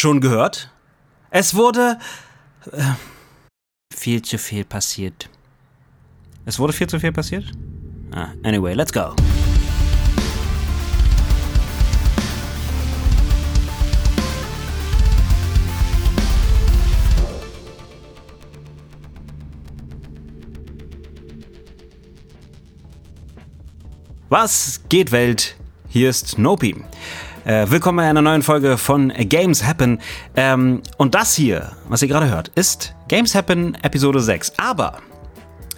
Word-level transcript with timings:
Schon 0.00 0.20
gehört? 0.20 0.70
Es 1.28 1.56
wurde 1.56 1.98
äh, 2.70 2.82
viel 3.92 4.22
zu 4.22 4.38
viel 4.38 4.64
passiert. 4.64 5.28
Es 6.44 6.60
wurde 6.60 6.72
viel 6.72 6.86
zu 6.86 7.00
viel 7.00 7.10
passiert? 7.10 7.50
Ah, 8.12 8.28
anyway, 8.44 8.74
let's 8.74 8.92
go. 8.92 9.16
Was 24.28 24.80
geht 24.88 25.10
Welt? 25.10 25.56
Hier 25.88 26.08
ist 26.08 26.38
Nopi. 26.38 26.84
Äh, 27.48 27.70
willkommen 27.70 27.96
bei 27.96 28.04
einer 28.04 28.20
neuen 28.20 28.42
Folge 28.42 28.76
von 28.76 29.08
Games 29.08 29.64
Happen. 29.64 30.00
Ähm, 30.36 30.82
und 30.98 31.14
das 31.14 31.34
hier, 31.34 31.72
was 31.88 32.02
ihr 32.02 32.08
gerade 32.08 32.28
hört, 32.28 32.48
ist 32.48 32.94
Games 33.08 33.34
Happen 33.34 33.74
Episode 33.76 34.20
6. 34.20 34.52
Aber 34.58 34.98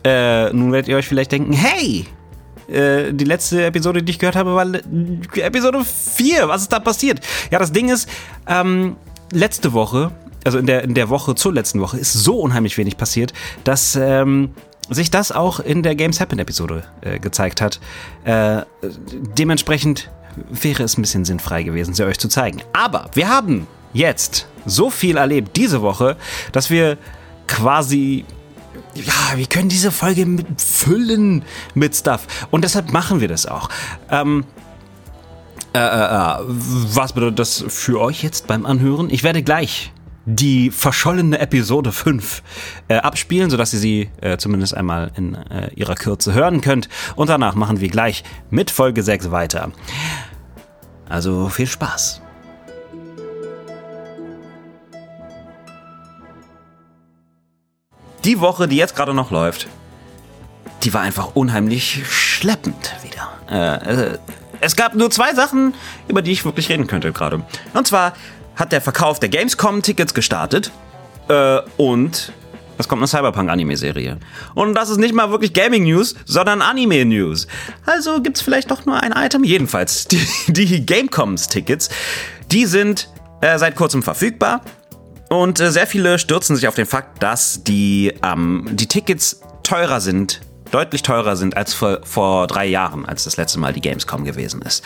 äh, 0.03 0.53
nun 0.53 0.73
werdet 0.73 0.89
ihr 0.89 0.97
euch 0.97 1.07
vielleicht 1.07 1.30
denken, 1.30 1.53
hey, 1.53 2.07
äh, 2.67 3.13
die 3.15 3.25
letzte 3.25 3.65
Episode, 3.67 4.03
die 4.03 4.11
ich 4.11 4.19
gehört 4.19 4.35
habe, 4.35 4.57
war 4.57 4.67
Episode 5.37 5.85
4. 5.85 6.49
Was 6.49 6.63
ist 6.63 6.73
da 6.73 6.80
passiert? 6.80 7.21
Ja, 7.53 7.61
das 7.61 7.71
Ding 7.71 7.89
ist, 7.89 8.09
ähm, 8.49 8.97
letzte 9.30 9.73
Woche, 9.73 10.11
also 10.45 10.59
in 10.59 10.66
der, 10.66 10.83
in 10.83 10.95
der 10.95 11.09
Woche 11.09 11.37
zur 11.37 11.55
letzten 11.55 11.80
Woche, 11.80 11.99
ist 11.99 12.15
so 12.15 12.41
unheimlich 12.41 12.79
wenig 12.79 12.97
passiert, 12.97 13.33
dass 13.63 13.95
ähm, 13.95 14.55
sich 14.89 15.13
das 15.13 15.30
auch 15.30 15.61
in 15.61 15.85
der 15.85 15.95
Games 15.95 16.19
Happen 16.19 16.41
Episode 16.41 16.83
äh, 17.01 17.21
gezeigt 17.21 17.61
hat. 17.61 17.79
Äh, 18.25 18.63
dementsprechend 19.39 20.11
wäre 20.51 20.83
es 20.83 20.97
ein 20.97 21.03
bisschen 21.03 21.25
sinnfrei 21.25 21.62
gewesen, 21.62 21.95
sie 21.95 22.05
euch 22.05 22.19
zu 22.19 22.29
zeigen. 22.29 22.62
Aber 22.73 23.11
wir 23.15 23.29
haben 23.29 23.67
jetzt 23.93 24.47
so 24.66 24.91
viel 24.91 25.16
erlebt 25.16 25.57
diese 25.57 25.83
Woche, 25.83 26.16
dass 26.53 26.71
wir 26.71 26.99
quasi 27.47 28.24
ja, 28.95 29.37
wir 29.37 29.46
können 29.46 29.68
diese 29.68 29.91
Folge 29.91 30.27
mit 30.27 30.61
füllen 30.61 31.45
mit 31.74 31.95
Stuff. 31.95 32.27
Und 32.51 32.65
deshalb 32.65 32.93
machen 32.93 33.21
wir 33.21 33.29
das 33.29 33.46
auch. 33.46 33.68
Ähm, 34.11 34.45
äh, 35.73 35.79
äh, 35.79 35.83
äh 35.83 36.37
was 36.46 37.13
bedeutet 37.13 37.38
das 37.38 37.65
für 37.68 38.01
euch 38.01 38.23
jetzt 38.23 38.46
beim 38.46 38.66
Anhören? 38.66 39.11
Ich 39.11 39.23
werde 39.23 39.43
gleich 39.43 39.93
die 40.27 40.71
verschollene 40.71 41.38
Episode 41.38 41.93
5 41.93 42.43
äh, 42.88 42.96
abspielen, 42.96 43.51
sodass 43.51 43.73
ihr 43.73 43.80
sie 43.80 44.11
äh, 44.21 44.37
zumindest 44.37 44.77
einmal 44.77 45.11
in 45.16 45.35
äh, 45.35 45.73
ihrer 45.74 45.95
Kürze 45.95 46.35
hören 46.35 46.61
könnt. 46.61 46.88
Und 47.16 47.30
danach 47.30 47.55
machen 47.55 47.80
wir 47.80 47.88
gleich 47.88 48.23
mit 48.51 48.71
Folge 48.71 49.02
6 49.02 49.30
weiter. 49.30 49.73
Also 51.11 51.49
viel 51.49 51.66
Spaß. 51.66 52.23
Die 58.25 58.41
Woche, 58.41 58.69
die 58.69 58.77
jetzt 58.77 58.95
gerade 58.95 59.13
noch 59.13 59.30
läuft, 59.30 59.67
die 60.85 60.95
war 60.95 61.01
einfach 61.01 61.35
unheimlich 61.35 62.02
schleppend 62.07 62.95
wieder. 63.02 63.29
Äh, 63.51 64.12
äh 64.15 64.19
es 64.62 64.77
gab 64.77 64.94
nur 64.94 65.11
zwei 65.11 65.34
Sachen, 65.34 65.75
über 66.06 66.21
die 66.21 66.33
ich 66.33 66.44
wirklich 66.44 66.69
reden 66.69 66.87
könnte 66.87 67.12
gerade. 67.12 67.43
Und 67.72 67.87
zwar 67.87 68.12
hat 68.56 68.72
der 68.72 68.83
Verkauf 68.83 69.19
der 69.19 69.31
Gamescom-Tickets 69.31 70.12
gestartet 70.12 70.71
äh, 71.28 71.61
und 71.78 72.34
es 72.81 72.89
kommt 72.89 73.00
eine 73.00 73.09
Cyberpunk-Anime-Serie. 73.09 74.19
Und 74.55 74.75
das 74.75 74.91
ist 74.91 74.99
nicht 74.99 75.15
mal 75.15 75.31
wirklich 75.31 75.53
Gaming-News, 75.53 76.15
sondern 76.25 76.62
Anime-News. 76.62 77.47
Also 77.87 78.21
gibt's 78.21 78.41
vielleicht 78.41 78.71
doch 78.71 78.87
nur 78.87 79.03
ein 79.03 79.12
Item. 79.12 79.45
Jedenfalls, 79.45 80.09
die, 80.09 80.21
die 80.49 80.84
Gamecoms-Tickets, 80.84 81.91
die 82.51 82.67
sind 82.67 83.09
äh, 83.41 83.59
seit 83.59 83.77
kurzem 83.77 84.03
verfügbar. 84.03 84.62
Und 85.28 85.61
äh, 85.61 85.71
sehr 85.71 85.87
viele 85.87 86.19
stürzen 86.19 86.56
sich 86.56 86.67
auf 86.67 86.75
den 86.75 86.87
Fakt, 86.87 87.23
dass 87.23 87.62
die, 87.62 88.12
ähm, 88.25 88.67
die 88.73 88.89
Tickets 88.89 89.41
teurer 89.62 90.01
sind 90.01 90.41
deutlich 90.71 91.03
teurer 91.03 91.37
sind 91.37 91.56
als 91.56 91.75
vor, 91.75 92.00
vor 92.05 92.47
drei 92.47 92.67
Jahren, 92.67 93.06
als 93.06 93.25
das 93.25 93.37
letzte 93.37 93.59
Mal 93.59 93.72
die 93.72 93.81
Gamescom 93.81 94.25
gewesen 94.25 94.62
ist. 94.62 94.84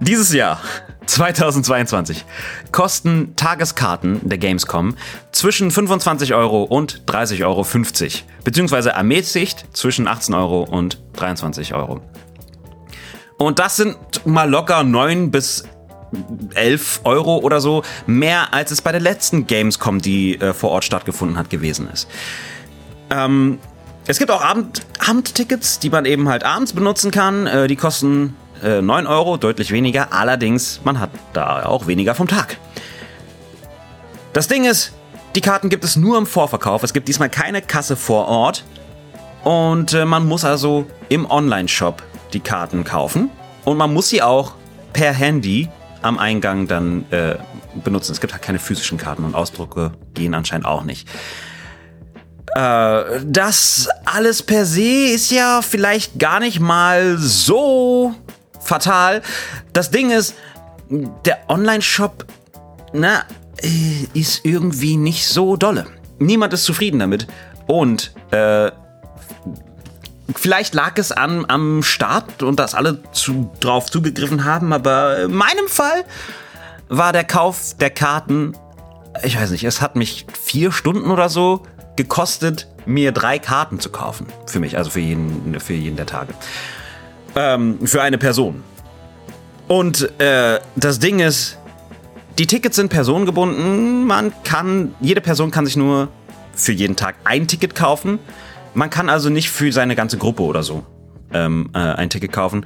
Dieses 0.00 0.32
Jahr, 0.32 0.60
2022, 1.06 2.24
kosten 2.72 3.34
Tageskarten 3.36 4.20
der 4.28 4.38
Gamescom 4.38 4.96
zwischen 5.32 5.70
25 5.70 6.34
Euro 6.34 6.62
und 6.64 7.02
30,50 7.06 7.44
Euro, 7.44 7.66
beziehungsweise 8.44 8.90
ermäßigt 8.90 9.64
zwischen 9.72 10.06
18 10.06 10.34
Euro 10.34 10.62
und 10.62 11.00
23 11.14 11.74
Euro. 11.74 12.00
Und 13.38 13.58
das 13.58 13.76
sind 13.76 13.96
mal 14.26 14.48
locker 14.50 14.82
9 14.82 15.30
bis 15.30 15.64
11 16.54 17.00
Euro 17.04 17.38
oder 17.38 17.60
so, 17.60 17.82
mehr 18.06 18.52
als 18.52 18.70
es 18.70 18.82
bei 18.82 18.92
der 18.92 19.00
letzten 19.00 19.46
Gamescom, 19.46 20.00
die 20.00 20.40
äh, 20.40 20.52
vor 20.52 20.70
Ort 20.70 20.84
stattgefunden 20.84 21.38
hat, 21.38 21.50
gewesen 21.50 21.88
ist. 21.90 22.08
Ähm, 23.10 23.58
es 24.08 24.18
gibt 24.18 24.30
auch 24.30 24.42
Abend 24.42 24.82
Abendtickets, 25.06 25.78
die 25.78 25.90
man 25.90 26.06
eben 26.06 26.28
halt 26.28 26.42
abends 26.42 26.72
benutzen 26.72 27.10
kann. 27.10 27.46
Äh, 27.46 27.68
die 27.68 27.76
kosten 27.76 28.34
äh, 28.64 28.80
9 28.80 29.06
Euro, 29.06 29.36
deutlich 29.36 29.70
weniger. 29.70 30.12
Allerdings, 30.12 30.80
man 30.82 30.98
hat 30.98 31.10
da 31.34 31.66
auch 31.66 31.86
weniger 31.86 32.14
vom 32.14 32.26
Tag. 32.26 32.56
Das 34.32 34.48
Ding 34.48 34.64
ist, 34.64 34.92
die 35.34 35.42
Karten 35.42 35.68
gibt 35.68 35.84
es 35.84 35.96
nur 35.96 36.16
im 36.16 36.26
Vorverkauf. 36.26 36.82
Es 36.82 36.94
gibt 36.94 37.06
diesmal 37.06 37.28
keine 37.28 37.60
Kasse 37.60 37.96
vor 37.96 38.26
Ort. 38.28 38.64
Und 39.44 39.92
äh, 39.92 40.06
man 40.06 40.26
muss 40.26 40.44
also 40.44 40.86
im 41.10 41.30
Online-Shop 41.30 42.02
die 42.32 42.40
Karten 42.40 42.84
kaufen. 42.84 43.30
Und 43.64 43.76
man 43.76 43.92
muss 43.92 44.08
sie 44.08 44.22
auch 44.22 44.54
per 44.94 45.12
Handy 45.12 45.68
am 46.00 46.18
Eingang 46.18 46.66
dann 46.66 47.04
äh, 47.10 47.36
benutzen. 47.84 48.12
Es 48.12 48.20
gibt 48.22 48.32
halt 48.32 48.42
keine 48.42 48.58
physischen 48.58 48.96
Karten 48.96 49.24
und 49.24 49.34
Ausdrucke 49.34 49.92
gehen 50.14 50.32
anscheinend 50.32 50.66
auch 50.66 50.84
nicht. 50.84 51.06
Äh, 52.54 53.20
das 53.24 53.88
alles 54.04 54.42
per 54.42 54.64
se 54.64 55.10
ist 55.12 55.30
ja 55.30 55.60
vielleicht 55.62 56.18
gar 56.18 56.40
nicht 56.40 56.60
mal 56.60 57.16
so 57.18 58.14
fatal. 58.60 59.22
Das 59.72 59.90
Ding 59.90 60.10
ist, 60.10 60.34
der 61.24 61.38
Online-Shop, 61.48 62.24
na, 62.92 63.24
äh, 63.62 64.06
ist 64.14 64.44
irgendwie 64.44 64.96
nicht 64.96 65.26
so 65.26 65.56
dolle. 65.56 65.86
Niemand 66.18 66.52
ist 66.52 66.64
zufrieden 66.64 66.98
damit. 66.98 67.26
Und, 67.66 68.12
äh, 68.30 68.70
vielleicht 70.34 70.74
lag 70.74 70.96
es 70.96 71.12
an, 71.12 71.44
am 71.48 71.82
Start 71.82 72.42
und 72.42 72.58
dass 72.58 72.74
alle 72.74 73.02
zu, 73.12 73.50
drauf 73.60 73.90
zugegriffen 73.90 74.44
haben, 74.44 74.72
aber 74.72 75.24
in 75.24 75.32
meinem 75.32 75.68
Fall 75.68 76.04
war 76.88 77.12
der 77.12 77.24
Kauf 77.24 77.74
der 77.78 77.90
Karten, 77.90 78.54
ich 79.22 79.38
weiß 79.38 79.50
nicht, 79.50 79.64
es 79.64 79.80
hat 79.80 79.96
mich 79.96 80.26
vier 80.40 80.72
Stunden 80.72 81.10
oder 81.10 81.28
so 81.28 81.62
gekostet, 81.98 82.66
mir 82.86 83.12
drei 83.12 83.38
Karten 83.38 83.80
zu 83.80 83.90
kaufen. 83.90 84.26
Für 84.46 84.60
mich, 84.60 84.78
also 84.78 84.88
für 84.88 85.00
jeden, 85.00 85.60
für 85.60 85.74
jeden 85.74 85.96
der 85.96 86.06
Tage. 86.06 86.32
Ähm, 87.36 87.86
für 87.86 88.00
eine 88.00 88.16
Person. 88.16 88.62
Und 89.66 90.18
äh, 90.18 90.60
das 90.76 90.98
Ding 90.98 91.20
ist, 91.20 91.58
die 92.38 92.46
Tickets 92.46 92.76
sind 92.76 92.88
personengebunden. 92.88 94.06
Man 94.06 94.32
kann, 94.44 94.94
jede 95.00 95.20
Person 95.20 95.50
kann 95.50 95.66
sich 95.66 95.76
nur 95.76 96.08
für 96.54 96.72
jeden 96.72 96.96
Tag 96.96 97.16
ein 97.24 97.46
Ticket 97.46 97.74
kaufen. 97.74 98.18
Man 98.72 98.88
kann 98.88 99.10
also 99.10 99.28
nicht 99.28 99.50
für 99.50 99.70
seine 99.72 99.94
ganze 99.94 100.16
Gruppe 100.16 100.42
oder 100.42 100.62
so 100.62 100.86
ähm, 101.32 101.70
äh, 101.74 101.78
ein 101.78 102.08
Ticket 102.08 102.32
kaufen. 102.32 102.64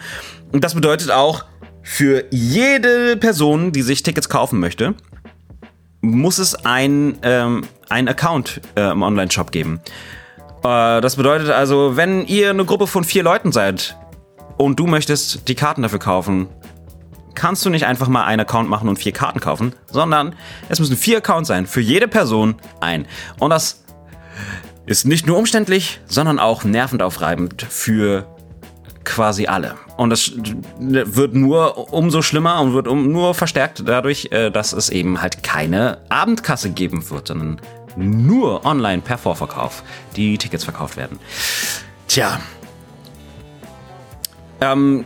Und 0.53 0.62
das 0.62 0.75
bedeutet 0.75 1.10
auch, 1.10 1.44
für 1.82 2.25
jede 2.31 3.16
Person, 3.16 3.72
die 3.72 3.82
sich 3.82 4.04
Tickets 4.04 4.28
kaufen 4.28 4.60
möchte, 4.60 4.94
muss 6.03 6.38
es 6.38 6.54
ein, 6.65 7.19
ähm, 7.22 7.62
ein 7.92 8.08
Account 8.08 8.60
äh, 8.75 8.91
im 8.91 9.03
Online-Shop 9.03 9.53
geben. 9.53 9.80
Äh, 10.64 11.00
das 11.00 11.16
bedeutet 11.16 11.50
also, 11.50 11.97
wenn 11.97 12.26
ihr 12.26 12.50
eine 12.50 12.64
Gruppe 12.64 12.86
von 12.86 13.04
vier 13.04 13.22
Leuten 13.22 13.53
seid 13.53 13.97
und 14.56 14.78
du 14.78 14.86
möchtest 14.86 15.48
die 15.48 15.54
Karten 15.54 15.82
dafür 15.82 15.98
kaufen, 15.98 16.48
kannst 17.34 17.64
du 17.64 17.70
nicht 17.70 17.86
einfach 17.86 18.08
mal 18.08 18.25
einen 18.25 18.41
Account 18.41 18.69
machen 18.69 18.88
und 18.88 18.98
vier 18.98 19.12
Karten 19.12 19.41
kaufen, 19.41 19.75
sondern 19.86 20.34
es 20.69 20.80
müssen 20.80 20.97
vier 20.97 21.19
Accounts 21.19 21.48
sein, 21.48 21.66
für 21.66 21.80
jede 21.80 22.09
Person 22.09 22.56
ein. 22.80 23.06
Und 23.39 23.50
das 23.50 23.84
ist 24.86 25.06
nicht 25.06 25.27
nur 25.27 25.38
umständlich, 25.38 26.00
sondern 26.06 26.38
auch 26.38 26.65
nervend 26.65 27.03
aufreibend 27.03 27.62
für 27.62 28.27
quasi 29.04 29.47
alle. 29.47 29.74
Und 29.97 30.10
das 30.10 30.33
wird 30.78 31.34
nur 31.34 31.92
umso 31.92 32.22
schlimmer 32.22 32.60
und 32.60 32.74
wird 32.74 32.88
um, 32.88 33.10
nur 33.10 33.34
verstärkt 33.34 33.83
dadurch, 33.86 34.28
äh, 34.30 34.50
dass 34.50 34.72
es 34.72 34.91
eben 34.91 35.21
halt 35.21 35.42
keine 35.42 35.98
Abendkasse 36.09 36.71
geben 36.71 37.09
wird, 37.10 37.28
sondern 37.28 37.60
nur 37.97 38.65
online 38.65 39.03
per 39.03 39.18
Vorverkauf 39.18 39.83
die 40.16 40.39
Tickets 40.39 40.65
verkauft 40.65 40.97
werden. 40.97 41.18
Tja. 42.09 42.41
Ähm, 44.60 45.04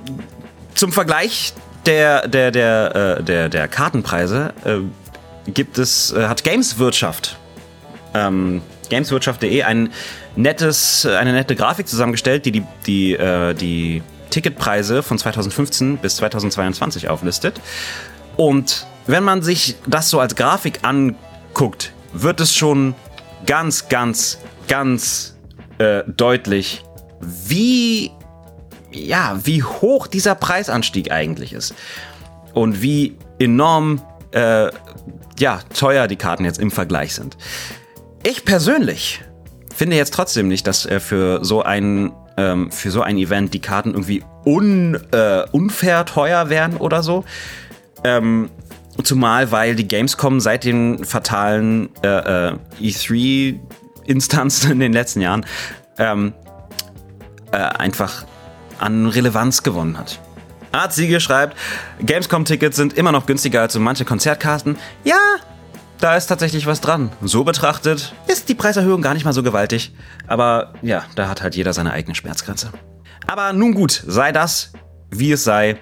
zum 0.74 0.92
Vergleich 0.92 1.54
der, 1.86 2.28
der, 2.28 2.50
der, 2.50 3.18
äh, 3.18 3.22
der, 3.22 3.48
der 3.48 3.68
Kartenpreise 3.68 4.52
äh, 4.64 5.50
gibt 5.50 5.78
es, 5.78 6.12
äh, 6.12 6.26
hat 6.26 6.44
Gameswirtschaft, 6.44 7.38
ähm, 8.14 8.60
gameswirtschaft.de 8.90 9.62
ein 9.62 9.92
nettes, 10.34 11.06
eine 11.06 11.32
nette 11.32 11.56
Grafik 11.56 11.88
zusammengestellt, 11.88 12.44
die 12.44 12.52
die, 12.52 12.64
die, 12.86 13.12
äh, 13.14 13.54
die 13.54 14.02
Ticketpreise 14.30 15.02
von 15.02 15.18
2015 15.18 15.98
bis 15.98 16.16
2022 16.16 17.08
auflistet. 17.08 17.60
Und 18.36 18.86
wenn 19.06 19.24
man 19.24 19.42
sich 19.42 19.76
das 19.86 20.10
so 20.10 20.20
als 20.20 20.34
Grafik 20.34 20.80
anguckt, 20.82 21.92
wird 22.22 22.40
es 22.40 22.54
schon 22.54 22.94
ganz, 23.46 23.88
ganz, 23.88 24.38
ganz 24.68 25.36
äh, 25.78 26.02
deutlich, 26.06 26.84
wie, 27.20 28.10
ja, 28.90 29.38
wie 29.44 29.62
hoch 29.62 30.06
dieser 30.06 30.34
Preisanstieg 30.34 31.10
eigentlich 31.10 31.52
ist. 31.52 31.74
Und 32.54 32.82
wie 32.82 33.16
enorm, 33.38 34.00
äh, 34.32 34.70
ja, 35.38 35.60
teuer 35.74 36.06
die 36.06 36.16
Karten 36.16 36.44
jetzt 36.44 36.58
im 36.58 36.70
Vergleich 36.70 37.14
sind. 37.14 37.36
Ich 38.22 38.44
persönlich 38.44 39.22
finde 39.74 39.96
jetzt 39.96 40.14
trotzdem 40.14 40.48
nicht, 40.48 40.66
dass 40.66 40.86
äh, 40.86 41.00
für 41.00 41.44
so 41.44 41.62
ein 41.62 42.12
ähm, 42.38 42.70
für 42.70 42.90
so 42.90 43.02
ein 43.02 43.16
Event 43.18 43.54
die 43.54 43.60
Karten 43.60 43.90
irgendwie 43.90 44.22
un, 44.44 44.98
äh, 45.12 45.44
unfair 45.52 46.04
teuer 46.04 46.50
werden 46.50 46.76
oder 46.76 47.02
so. 47.02 47.24
Ähm, 48.04 48.50
zumal, 49.02 49.52
weil 49.52 49.75
die 49.75 49.87
Gamescom 49.87 50.40
seit 50.40 50.64
den 50.64 51.04
fatalen 51.04 51.90
äh, 52.02 52.50
äh, 52.50 52.58
E3-Instanzen 52.81 54.72
in 54.72 54.81
den 54.81 54.93
letzten 54.93 55.20
Jahren 55.20 55.46
ähm, 55.98 56.32
äh, 57.52 57.56
einfach 57.56 58.25
an 58.78 59.06
Relevanz 59.06 59.62
gewonnen 59.62 59.98
hat. 59.98 60.20
Art 60.72 60.93
Siege 60.93 61.20
schreibt, 61.20 61.56
Gamescom-Tickets 62.04 62.76
sind 62.76 62.93
immer 62.94 63.12
noch 63.12 63.26
günstiger 63.26 63.62
als 63.62 63.72
so 63.72 63.81
manche 63.81 64.04
Konzertkarten. 64.04 64.76
Ja, 65.04 65.16
da 66.00 66.16
ist 66.16 66.26
tatsächlich 66.26 66.66
was 66.66 66.82
dran. 66.82 67.10
So 67.22 67.44
betrachtet 67.44 68.14
ist 68.26 68.49
die 68.50 68.54
Preiserhöhung 68.54 69.00
gar 69.00 69.14
nicht 69.14 69.25
mal 69.25 69.32
so 69.32 69.42
gewaltig. 69.42 69.94
Aber 70.26 70.75
ja, 70.82 71.04
da 71.14 71.28
hat 71.28 71.42
halt 71.42 71.56
jeder 71.56 71.72
seine 71.72 71.92
eigene 71.92 72.14
Schmerzgrenze. 72.14 72.70
Aber 73.26 73.52
nun 73.52 73.75
gut, 73.75 74.04
sei 74.06 74.32
das, 74.32 74.72
wie 75.10 75.32
es 75.32 75.44
sei. 75.44 75.78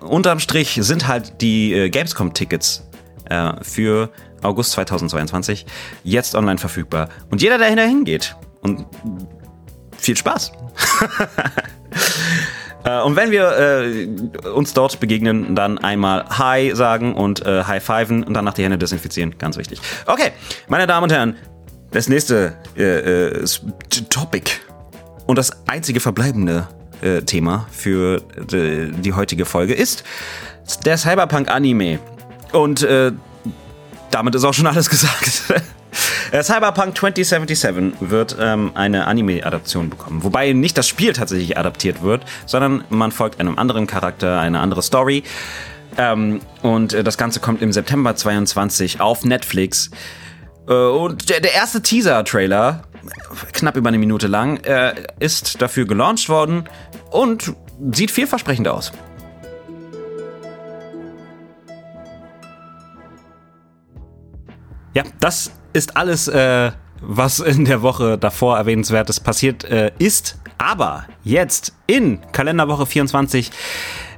Unterm 0.00 0.40
Strich 0.40 0.78
sind 0.80 1.08
halt 1.08 1.40
die 1.40 1.72
äh, 1.72 1.90
Gamescom-Tickets 1.90 2.88
äh, 3.28 3.52
für 3.62 4.10
August 4.42 4.72
2022 4.72 5.66
jetzt 6.02 6.34
online 6.34 6.58
verfügbar. 6.58 7.08
Und 7.30 7.42
jeder, 7.42 7.58
der 7.58 7.68
hingeht. 7.86 8.36
Und 8.60 8.86
viel 9.96 10.16
Spaß. 10.16 10.52
Äh, 12.84 13.00
und 13.00 13.16
wenn 13.16 13.30
wir 13.30 13.56
äh, 13.58 14.06
uns 14.50 14.74
dort 14.74 15.00
begegnen, 15.00 15.54
dann 15.54 15.78
einmal 15.78 16.26
Hi 16.28 16.72
sagen 16.74 17.14
und 17.14 17.44
äh, 17.46 17.64
High 17.64 17.82
Fiven 17.82 18.24
und 18.24 18.34
danach 18.34 18.52
die 18.52 18.62
Hände 18.62 18.76
desinfizieren. 18.76 19.38
Ganz 19.38 19.56
wichtig. 19.56 19.80
Okay, 20.04 20.32
meine 20.68 20.86
Damen 20.86 21.04
und 21.04 21.10
Herren, 21.10 21.36
das 21.92 22.10
nächste 22.10 22.58
äh, 22.76 23.42
Topic 24.10 24.50
und 25.26 25.38
das 25.38 25.66
einzige 25.66 25.98
verbleibende 25.98 26.68
Thema 27.22 27.66
für 27.70 28.22
die, 28.50 28.90
die, 28.92 29.12
heutige 29.12 29.44
Folge 29.44 29.74
ist 29.74 30.04
der 30.84 30.96
Cyberpunk-Anime. 30.96 31.98
Und 32.52 32.82
äh, 32.82 33.12
damit 34.10 34.34
ist 34.34 34.44
auch 34.44 34.54
schon 34.54 34.66
alles 34.66 34.88
gesagt. 34.94 35.42
Äh, 36.32 36.42
Cyberpunk 36.42 36.96
2077 36.98 38.00
wird 38.00 38.36
ähm, 38.40 38.72
eine 38.74 39.06
Anime-Adaption 39.06 39.90
bekommen. 39.90 40.24
Wobei 40.24 40.52
nicht 40.52 40.76
das 40.76 40.88
Spiel 40.88 41.12
tatsächlich 41.12 41.56
adaptiert 41.56 42.02
wird, 42.02 42.24
sondern 42.46 42.84
man 42.88 43.12
folgt 43.12 43.38
einem 43.38 43.58
anderen 43.58 43.86
Charakter, 43.86 44.40
eine 44.40 44.60
andere 44.60 44.82
Story. 44.82 45.22
Ähm, 45.96 46.40
und 46.62 46.92
äh, 46.92 47.04
das 47.04 47.18
Ganze 47.18 47.40
kommt 47.40 47.62
im 47.62 47.72
September 47.72 48.16
22 48.16 49.00
auf 49.00 49.24
Netflix. 49.24 49.90
Äh, 50.68 50.72
und 50.72 51.28
der, 51.28 51.40
der 51.40 51.54
erste 51.54 51.82
Teaser-Trailer, 51.82 52.82
knapp 53.52 53.76
über 53.76 53.88
eine 53.88 53.98
Minute 53.98 54.26
lang, 54.26 54.58
äh, 54.64 54.94
ist 55.20 55.60
dafür 55.60 55.86
gelauncht 55.86 56.28
worden 56.28 56.64
und 57.10 57.54
sieht 57.92 58.10
vielversprechend 58.10 58.68
aus. 58.68 58.92
Ja, 64.94 65.02
das 65.20 65.50
ist 65.72 65.96
alles, 65.96 66.28
äh, 66.28 66.70
was 67.00 67.40
in 67.40 67.64
der 67.64 67.82
Woche 67.82 68.16
davor 68.16 68.56
erwähnenswertes 68.56 69.20
passiert 69.20 69.64
äh, 69.64 69.90
ist. 69.98 70.38
Aber 70.56 71.04
jetzt 71.24 71.74
in 71.86 72.20
Kalenderwoche 72.32 72.86
24, 72.86 73.50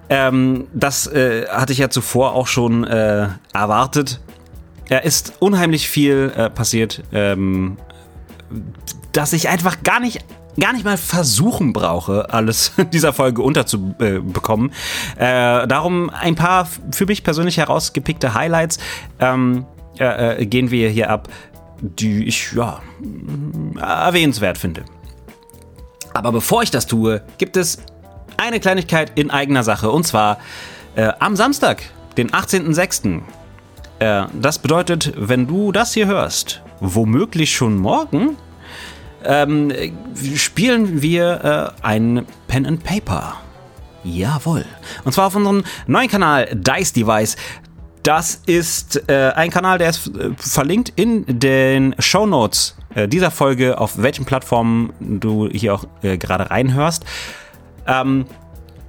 ähm, 0.09 0.69
das 0.73 1.07
äh, 1.07 1.47
hatte 1.49 1.73
ich 1.73 1.79
ja 1.79 1.89
zuvor 1.91 2.35
auch 2.35 2.47
schon 2.47 2.85
äh, 2.85 3.29
erwartet. 3.53 4.21
Er 4.89 5.05
ist 5.05 5.35
unheimlich 5.41 5.89
viel 5.89 6.33
äh, 6.37 6.49
passiert, 6.49 7.03
ähm, 7.13 7.77
dass 9.13 9.33
ich 9.33 9.49
einfach 9.49 9.83
gar 9.83 10.01
nicht 10.01 10.25
gar 10.59 10.73
nicht 10.73 10.85
mal 10.85 10.97
versuchen 10.97 11.73
brauche, 11.73 12.33
alles 12.33 12.73
in 12.79 12.91
dieser 12.91 13.13
Folge 13.13 13.43
unterzubekommen. 13.43 14.73
Äh, 15.17 15.67
darum 15.67 16.11
ein 16.11 16.35
paar 16.35 16.67
für 16.93 17.07
mich 17.07 17.25
persönlich 17.25 17.59
herausgepickte 17.59 18.35
Highlights. 18.35 18.79
Ähm, 19.19 19.67
äh, 19.99 20.43
äh, 20.43 20.47
gehen 20.47 20.71
wir 20.71 20.91
hier 20.91 21.11
ab, 21.11 21.29
die 21.81 22.27
ich 22.27 22.53
ja 22.53 22.81
erwähnenswert 23.79 24.59
finde. 24.59 24.85
Aber 26.13 26.33
bevor 26.33 26.63
ich 26.63 26.71
das 26.71 26.87
tue, 26.87 27.23
gibt 27.39 27.57
es 27.57 27.79
eine 28.37 28.61
Kleinigkeit 28.61 29.13
in 29.19 29.31
eigener 29.31 29.63
Sache 29.63 29.91
und 29.91 30.07
zwar 30.07 30.39
äh, 30.95 31.13
am 31.19 31.37
Samstag, 31.37 31.83
den 32.17 32.31
18.06. 32.31 33.21
Äh, 33.99 34.27
das 34.41 34.59
bedeutet, 34.59 35.13
wenn 35.17 35.47
du 35.47 35.73
das 35.73 35.95
hier 35.95 36.07
hörst, 36.07 36.63
womöglich 36.81 37.55
schon 37.55 37.77
morgen, 37.77 38.37
ähm, 39.25 39.73
spielen 40.37 41.03
wir 41.03 41.75
äh, 41.83 41.87
ein 41.87 42.27
Pen 42.49 42.67
and 42.67 42.85
Paper. 42.85 43.35
Jawohl. 44.05 44.65
Und 45.05 45.13
zwar 45.13 45.27
auf 45.27 45.35
unserem 45.35 45.65
neuen 45.87 46.09
Kanal 46.09 46.49
Dice 46.55 46.93
Device. 46.93 47.37
Das 48.03 48.41
ist 48.47 49.09
äh, 49.09 49.33
ein 49.35 49.51
Kanal, 49.51 49.79
der 49.79 49.91
ist 49.91 50.07
äh, 50.17 50.31
verlinkt 50.37 50.93
in 50.95 51.25
den 51.27 51.95
Show 51.99 52.25
Notes 52.25 52.77
äh, 52.95 53.09
dieser 53.09 53.33
Folge, 53.33 53.79
auf 53.79 54.01
welchen 54.01 54.25
Plattformen 54.25 54.93
du 55.01 55.49
hier 55.49 55.75
auch 55.75 55.85
äh, 56.03 56.17
gerade 56.17 56.51
reinhörst. 56.51 57.05
Ähm, 57.87 58.27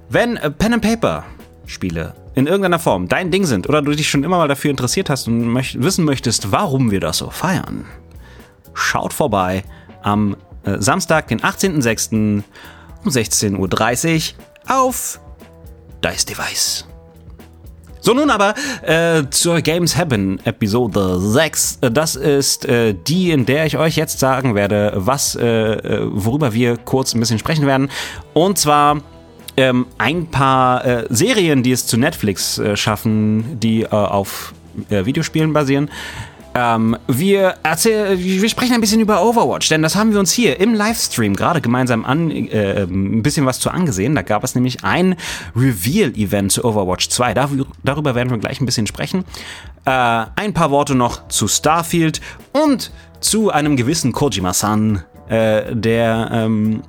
wenn 0.10 0.38
äh, 0.38 0.52
Pen 0.52 0.76
and 0.76 0.84
Paper 0.84 1.24
Spiele 1.66 2.14
in 2.38 2.46
irgendeiner 2.46 2.78
Form 2.78 3.08
dein 3.08 3.32
Ding 3.32 3.46
sind 3.46 3.68
oder 3.68 3.82
du 3.82 3.92
dich 3.94 4.08
schon 4.10 4.24
immer 4.24 4.38
mal 4.38 4.48
dafür 4.48 4.70
interessiert 4.70 5.10
hast 5.10 5.28
und 5.28 5.48
möcht 5.48 5.82
wissen 5.82 6.06
möchtest, 6.06 6.52
warum 6.52 6.92
wir 6.92 7.00
das 7.00 7.18
so 7.18 7.32
feiern, 7.32 7.86
schaut 8.76 9.12
vorbei 9.12 9.64
am 10.04 10.38
äh, 10.64 10.76
Samstag, 10.78 11.30
den 11.30 11.42
18.06. 11.42 12.14
um 12.14 12.44
16.30 13.10 14.34
Uhr 14.68 14.78
auf 14.78 15.20
Dice 16.04 16.26
Device. 16.26 16.86
So, 18.02 18.14
nun 18.14 18.30
aber 18.30 18.54
äh, 18.84 19.24
zur 19.32 19.62
Games 19.62 19.98
Happen 19.98 20.40
Episode 20.46 21.20
6. 21.20 21.80
Das 21.92 22.16
ist 22.16 22.66
äh, 22.66 22.94
die, 22.94 23.32
in 23.32 23.48
der 23.48 23.66
ich 23.66 23.80
euch 23.80 23.96
jetzt 23.96 24.20
sagen 24.20 24.54
werde, 24.54 24.94
was, 24.96 25.36
äh, 25.36 25.44
äh, 25.44 26.08
worüber 26.12 26.54
wir 26.54 26.78
kurz 26.78 27.16
ein 27.16 27.20
bisschen 27.20 27.40
sprechen 27.40 27.66
werden. 27.66 27.90
Und 28.34 28.60
zwar 28.60 29.02
ähm, 29.58 29.88
ein 29.98 30.28
paar 30.28 30.86
äh, 30.86 31.06
Serien, 31.10 31.64
die 31.64 31.72
es 31.72 31.86
zu 31.86 31.98
Netflix 31.98 32.58
äh, 32.58 32.78
schaffen, 32.78 33.60
die 33.60 33.88
auf 33.88 34.54
Videospielen 34.90 35.54
basieren. 35.54 35.90
Ähm, 36.58 36.98
wir, 37.08 37.56
wir 37.64 38.50
sprechen 38.50 38.74
ein 38.74 38.82
bisschen 38.82 39.00
über 39.00 39.24
Overwatch, 39.24 39.70
denn 39.70 39.84
das 39.84 39.96
haben 39.96 40.12
wir 40.12 40.20
uns 40.20 40.32
hier 40.32 40.60
im 40.60 40.74
Livestream 40.74 41.36
gerade 41.36 41.62
gemeinsam 41.62 42.04
an, 42.04 42.32
äh, 42.32 42.82
ein 42.82 43.22
bisschen 43.22 43.46
was 43.46 43.60
zu 43.60 43.70
angesehen. 43.70 44.16
Da 44.16 44.24
gab 44.24 44.44
es 44.44 44.56
nämlich 44.56 44.84
ein 44.84 45.16
Reveal-Event 45.56 46.52
zu 46.52 46.66
Overwatch 46.66 47.10
2. 47.10 47.36
Dar 47.36 47.50
darüber 47.84 48.16
werden 48.16 48.32
wir 48.32 48.40
gleich 48.40 48.60
ein 48.60 48.66
bisschen 48.66 48.88
sprechen. 48.88 49.24
Äh, 49.86 49.92
ein 50.36 50.54
paar 50.56 50.72
Worte 50.72 50.96
noch 50.96 51.28
zu 51.28 51.48
Starfield 51.48 52.22
und 52.54 52.92
zu 53.20 53.52
einem 53.52 53.78
gewissen 53.78 54.12
Kojima-san, 54.12 55.04
äh, 55.30 55.76
der, 55.76 56.30
ähm, 56.34 56.82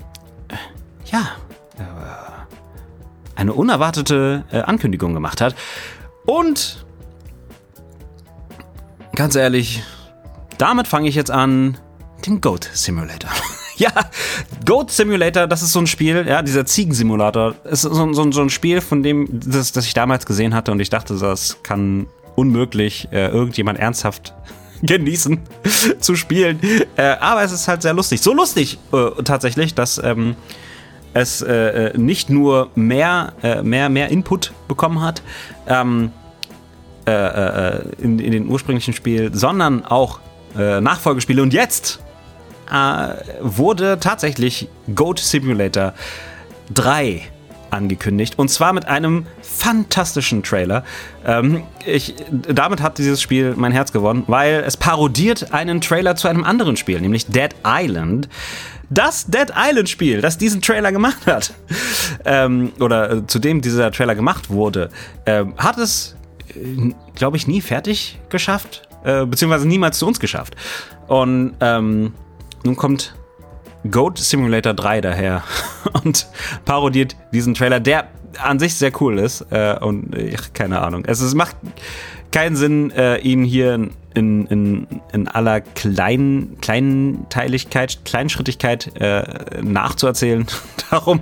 ja, 1.13 1.21
äh, 1.21 1.48
eine 3.39 3.53
unerwartete 3.53 4.45
äh, 4.51 4.61
Ankündigung 4.61 5.15
gemacht 5.15 5.41
hat. 5.41 5.55
Und 6.27 6.85
ganz 9.15 9.37
ehrlich, 9.37 9.83
damit 10.59 10.89
fange 10.89 11.09
ich 11.09 11.15
jetzt 11.15 11.31
an, 11.31 11.79
den 12.27 12.41
Goat 12.41 12.69
Simulator. 12.75 13.31
ja, 13.77 13.93
Goat 14.67 14.91
Simulator, 14.91 15.47
das 15.47 15.63
ist 15.63 15.73
so 15.73 15.79
ein 15.79 15.87
Spiel, 15.87 16.27
ja, 16.29 16.43
dieser 16.43 16.67
Ziegensimulator, 16.67 17.55
ist 17.65 17.83
so, 17.83 18.13
so, 18.13 18.33
so 18.33 18.41
ein 18.43 18.51
Spiel, 18.51 18.81
von 18.81 19.05
dem, 19.05 19.29
das, 19.31 19.71
das 19.71 19.87
ich 19.87 19.95
damals 19.95 20.27
gesehen 20.27 20.53
hatte 20.53 20.73
und 20.73 20.81
ich 20.81 20.91
dachte, 20.91 21.17
das 21.17 21.63
kann 21.63 22.09
unmöglich 22.35 23.09
äh, 23.13 23.29
irgendjemand 23.29 23.79
ernsthaft 23.79 24.35
genießen 24.83 25.41
zu 26.01 26.17
spielen. 26.17 26.59
Äh, 26.97 27.17
aber 27.21 27.45
es 27.45 27.53
ist 27.53 27.69
halt 27.69 27.83
sehr 27.83 27.95
lustig. 27.95 28.21
So 28.21 28.35
lustig 28.35 28.79
äh, 28.93 29.23
tatsächlich, 29.23 29.75
dass 29.75 29.99
ähm, 30.03 30.35
es 31.15 31.43
äh, 31.43 31.89
äh, 31.89 31.99
nicht 31.99 32.31
nur 32.31 32.71
mehr, 32.75 33.33
äh, 33.43 33.63
mehr, 33.63 33.89
mehr 33.89 34.09
Input 34.09 34.53
bekommen 34.69 35.01
hat, 35.01 35.23
ähm, 35.67 36.11
äh, 37.07 37.13
äh, 37.13 37.83
in, 37.99 38.19
in 38.19 38.33
den 38.33 38.49
ursprünglichen 38.49 38.93
Spiel, 38.95 39.31
sondern 39.35 39.85
auch 39.85 40.21
äh, 40.57 40.81
Nachfolgespiele. 40.81 41.43
Und 41.43 41.55
jetzt 41.55 42.01
wurde 43.41 43.99
tatsächlich 43.99 44.69
Goat 44.95 45.21
Simulator 45.21 45.95
3 46.75 47.23
angekündigt. 47.71 48.39
Und 48.39 48.49
zwar 48.49 48.73
mit 48.73 48.87
einem 48.87 49.27
fantastischen 49.43 50.43
Trailer. 50.43 50.85
Ähm, 51.25 51.63
ich, 51.87 52.15
damit 52.31 52.83
hat 52.83 52.99
dieses 52.99 53.21
Spiel 53.21 53.55
mein 53.57 53.73
Herz 53.73 53.93
gewonnen, 53.93 54.25
weil 54.27 54.63
es 54.67 54.77
parodiert 54.77 55.53
einen 55.53 55.81
Trailer 55.81 56.17
zu 56.17 56.29
einem 56.29 56.45
anderen 56.45 56.77
Spiel, 56.77 57.01
nämlich 57.01 57.27
Dead 57.27 57.51
Island. 57.65 58.29
Das 58.91 59.27
Dead 59.27 59.53
Island 59.55 59.89
Spiel, 59.89 60.21
das 60.21 60.39
diesen 60.39 60.63
Trailer 60.63 60.93
gemacht 60.93 61.27
hat, 61.27 61.53
ähm, 62.25 62.73
oder 62.81 63.13
äh, 63.13 63.27
zu 63.27 63.39
dem 63.39 63.61
dieser 63.61 63.93
Trailer 63.93 64.15
gemacht 64.15 64.49
wurde, 64.49 64.89
äh, 65.27 65.45
hat 65.59 65.79
es, 65.79 66.17
äh, 66.55 66.93
glaube 67.15 67.37
ich, 67.37 67.47
nie 67.47 67.61
fertig 67.61 68.19
geschafft, 68.31 68.89
äh, 69.05 69.27
beziehungsweise 69.27 69.69
niemals 69.69 69.99
zu 69.99 70.07
uns 70.07 70.21
geschafft. 70.21 70.57
Und 71.07 71.55
ähm, 71.61 72.15
nun 72.65 72.77
kommt 72.77 73.15
Goat 73.91 74.19
Simulator 74.19 74.75
3 74.75 75.01
daher 75.01 75.43
und 76.05 76.27
parodiert 76.65 77.17
diesen 77.33 77.55
Trailer, 77.55 77.81
der 77.81 78.09
an 78.43 78.59
sich 78.59 78.75
sehr 78.75 78.93
cool 79.01 79.19
ist. 79.19 79.47
Äh, 79.51 79.77
und 79.81 80.15
ich, 80.17 80.53
keine 80.53 80.81
Ahnung. 80.81 81.05
Es, 81.07 81.21
es 81.21 81.35
macht 81.35 81.57
keinen 82.31 82.57
Sinn, 82.57 82.91
äh, 82.91 83.19
ihn 83.19 83.45
hier 83.45 83.75
in, 84.15 84.47
in, 84.47 84.87
in 85.13 85.29
aller 85.29 85.61
Klein, 85.61 86.57
Kleinteiligkeit, 86.61 88.05
Kleinschrittigkeit 88.05 88.93
äh, 89.01 89.63
nachzuerzählen. 89.63 90.47
Darum 90.91 91.21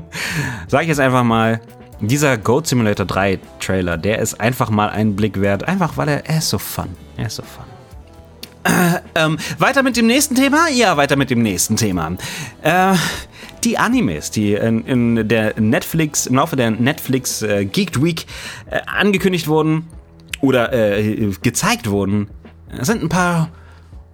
sage 0.69 0.85
ich 0.85 0.89
jetzt 0.89 1.01
einfach 1.01 1.25
mal, 1.25 1.61
dieser 2.01 2.37
Goat 2.37 2.67
Simulator 2.67 3.07
3 3.07 3.39
Trailer, 3.61 3.97
der 3.97 4.19
ist 4.19 4.41
einfach 4.41 4.69
mal 4.71 4.91
einen 4.91 5.17
Blick 5.17 5.41
wert. 5.41 5.67
Einfach 5.67 5.97
weil 5.97 6.09
er, 6.09 6.27
er 6.27 6.39
ist 6.39 6.51
so 6.51 6.59
fun. 6.59 6.89
Er 7.17 7.27
ist 7.27 7.37
so 7.37 7.43
fun. 7.43 7.65
Äh, 8.67 9.01
ähm, 9.15 9.39
weiter 9.59 9.83
mit 9.83 9.97
dem 9.97 10.07
nächsten 10.07 10.35
Thema? 10.35 10.69
Ja, 10.69 10.97
weiter 10.97 11.17
mit 11.17 11.31
dem 11.31 11.41
nächsten 11.41 11.77
Thema. 11.77 12.17
Äh, 12.63 12.95
die 13.63 13.79
Animes, 13.79 14.31
die 14.31 14.55
in, 14.55 14.85
in, 14.85 15.29
der 15.29 15.61
Netflix, 15.61 16.27
im 16.27 16.35
Laufe 16.35 16.57
der 16.57 16.73
Netflix 16.73 17.43
äh, 17.43 17.65
Geeked 17.65 18.03
Week 18.03 18.27
äh, 18.71 18.81
angekündigt 18.87 19.47
wurden 19.47 19.87
oder 20.41 20.73
äh, 20.73 21.31
gezeigt 21.43 21.91
wurden, 21.91 22.29
sind 22.81 23.03
ein 23.03 23.09
paar 23.09 23.51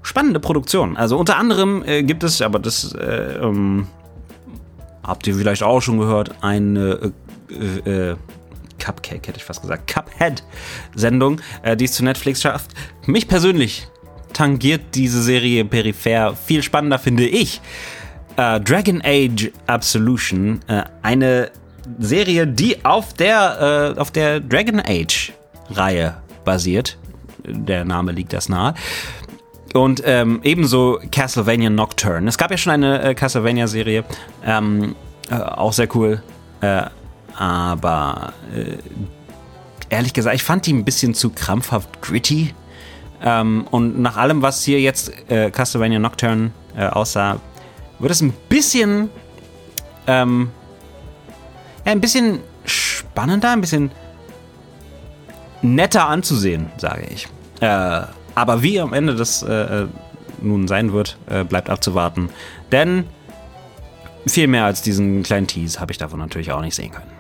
spannende 0.03 0.41
Produktionen. 0.41 0.97
Also 0.97 1.17
unter 1.17 1.37
anderem 1.37 1.83
äh, 1.87 2.03
gibt 2.03 2.23
es, 2.23 2.43
aber 2.43 2.59
das 2.59 2.93
äh, 2.95 3.39
ähm, 3.41 3.87
habt 5.03 5.27
ihr 5.27 5.35
vielleicht 5.35 5.63
auch 5.63 5.81
schon 5.81 5.99
gehört, 5.99 6.43
eine 6.43 7.13
Cupcake, 8.79 9.29
hätte 9.29 9.37
ich 9.37 9.45
fast 9.45 9.61
gesagt, 9.61 9.93
Cuphead-Sendung, 9.93 11.41
die 11.77 11.85
es 11.85 11.93
zu 11.93 12.03
Netflix 12.03 12.41
schafft. 12.41 12.71
Mich 13.05 13.29
persönlich 13.29 13.89
tangiert 14.33 14.95
diese 14.95 15.23
Serie 15.23 15.65
peripher. 15.65 16.35
Viel 16.35 16.63
spannender 16.63 16.99
finde 16.99 17.27
ich 17.27 17.61
äh, 18.37 18.61
Dragon 18.61 19.01
Age 19.05 19.51
Absolution, 19.67 20.61
äh, 20.69 20.83
eine 21.03 21.51
Serie, 21.99 22.47
die 22.47 22.85
auf 22.85 23.13
der, 23.15 23.95
äh, 23.97 24.01
auf 24.01 24.11
der 24.11 24.41
Dragon 24.41 24.81
Age 24.81 25.33
Reihe 25.71 26.17
basiert. 26.45 26.99
Der 27.45 27.85
Name 27.85 28.13
liegt 28.13 28.33
das 28.33 28.49
nahe. 28.49 28.75
Und 29.75 30.03
ähm, 30.05 30.41
ebenso 30.43 31.01
Castlevania 31.11 31.71
Nocturne. 31.71 32.29
Es 32.29 32.37
gab 32.37 32.51
ja 32.51 32.57
schon 32.57 32.73
eine 32.73 33.03
äh, 33.03 33.15
Castlevania-Serie, 33.15 34.05
ähm, 34.45 34.95
äh, 35.31 35.35
auch 35.35 35.73
sehr 35.73 35.89
cool. 35.97 36.23
Äh, 36.61 36.83
aber 37.35 38.35
ehrlich 39.89 40.13
gesagt, 40.13 40.37
ich 40.37 40.43
fand 40.43 40.67
die 40.67 40.75
ein 40.75 40.85
bisschen 40.85 41.15
zu 41.15 41.31
krampfhaft 41.31 42.03
gritty. 42.03 42.55
Ähm, 43.23 43.67
und 43.71 44.01
nach 44.01 44.17
allem, 44.17 44.43
was 44.43 44.65
hier 44.65 44.81
jetzt 44.81 45.13
äh, 45.31 45.51
Castlevania 45.51 45.99
Nocturne 45.99 46.51
äh, 46.77 46.87
aussah, 46.87 47.41
wird 47.99 48.11
es 48.11 48.21
ein 48.21 48.33
bisschen, 48.49 49.11
ähm, 50.07 50.51
ja, 51.87 51.93
ein 51.93 52.01
bisschen 52.01 52.41
spannender, 52.65 53.51
ein 53.51 53.61
bisschen 53.61 53.93
netter 55.63 56.09
anzusehen, 56.09 56.71
sage 56.77 57.07
ich. 57.11 57.29
Äh, 57.61 58.03
aber 58.35 58.63
wie 58.63 58.81
am 58.81 58.93
Ende 58.93 59.15
das 59.15 59.43
äh, 59.43 59.87
nun 60.41 60.67
sein 60.67 60.93
wird, 60.93 61.17
äh, 61.31 61.45
bleibt 61.45 61.71
abzuwarten. 61.71 62.31
Denn 62.73 63.05
viel 64.27 64.47
mehr 64.47 64.65
als 64.65 64.83
diesen 64.83 65.23
kleinen 65.23 65.47
Tease 65.47 65.81
habe 65.81 65.93
ich 65.93 65.99
davon 65.99 66.19
natürlich 66.19 66.53
auch 66.53 66.61
nicht 66.61 66.75
sehen 66.75 66.91
können. 66.91 67.11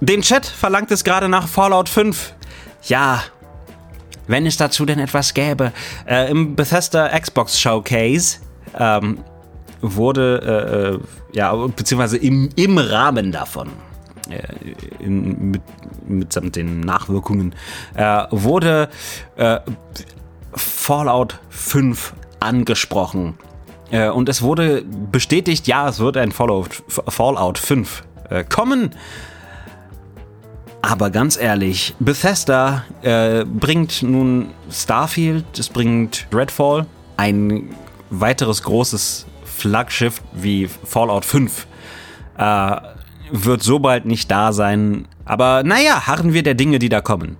Dem 0.00 0.22
Chat 0.22 0.44
verlangt 0.44 0.90
es 0.90 1.04
gerade 1.04 1.28
nach 1.28 1.48
Fallout 1.48 1.88
5. 1.88 2.34
Ja, 2.84 3.22
wenn 4.26 4.46
es 4.46 4.56
dazu 4.56 4.84
denn 4.84 4.98
etwas 4.98 5.34
gäbe. 5.34 5.72
Äh, 6.06 6.30
Im 6.30 6.56
Bethesda 6.56 7.08
Xbox 7.18 7.58
Showcase 7.60 8.38
ähm, 8.78 9.18
wurde, 9.80 10.40
äh, 10.42 10.94
äh 10.94 10.98
ja, 11.36 11.54
beziehungsweise 11.54 12.16
im, 12.16 12.48
im 12.56 12.78
Rahmen 12.78 13.30
davon, 13.30 13.68
äh, 14.30 14.42
in, 15.04 15.50
mit, 15.50 15.62
mitsamt 16.06 16.56
den 16.56 16.80
Nachwirkungen, 16.80 17.54
äh, 17.94 18.24
wurde 18.30 18.88
äh, 19.36 19.60
Fallout 20.54 21.38
5 21.50 22.14
angesprochen. 22.40 23.34
Und 24.14 24.28
es 24.28 24.42
wurde 24.42 24.82
bestätigt, 25.12 25.68
ja, 25.68 25.88
es 25.88 26.00
wird 26.00 26.16
ein 26.16 26.32
Fallout, 26.32 26.82
Fallout 26.88 27.56
5 27.56 28.02
kommen. 28.48 28.90
Aber 30.86 31.10
ganz 31.10 31.36
ehrlich, 31.36 31.96
Bethesda 31.98 32.84
äh, 33.02 33.44
bringt 33.44 34.04
nun 34.04 34.50
Starfield, 34.70 35.58
es 35.58 35.68
bringt 35.68 36.28
Redfall, 36.32 36.86
ein 37.16 37.70
weiteres 38.10 38.62
großes 38.62 39.26
Flaggschiff 39.44 40.22
wie 40.32 40.68
Fallout 40.68 41.24
5 41.24 41.66
äh, 42.38 42.76
wird 43.32 43.64
so 43.64 43.80
bald 43.80 44.04
nicht 44.04 44.30
da 44.30 44.52
sein. 44.52 45.08
Aber 45.24 45.64
naja, 45.64 46.06
harren 46.06 46.32
wir 46.32 46.44
der 46.44 46.54
Dinge, 46.54 46.78
die 46.78 46.88
da 46.88 47.00
kommen. 47.00 47.36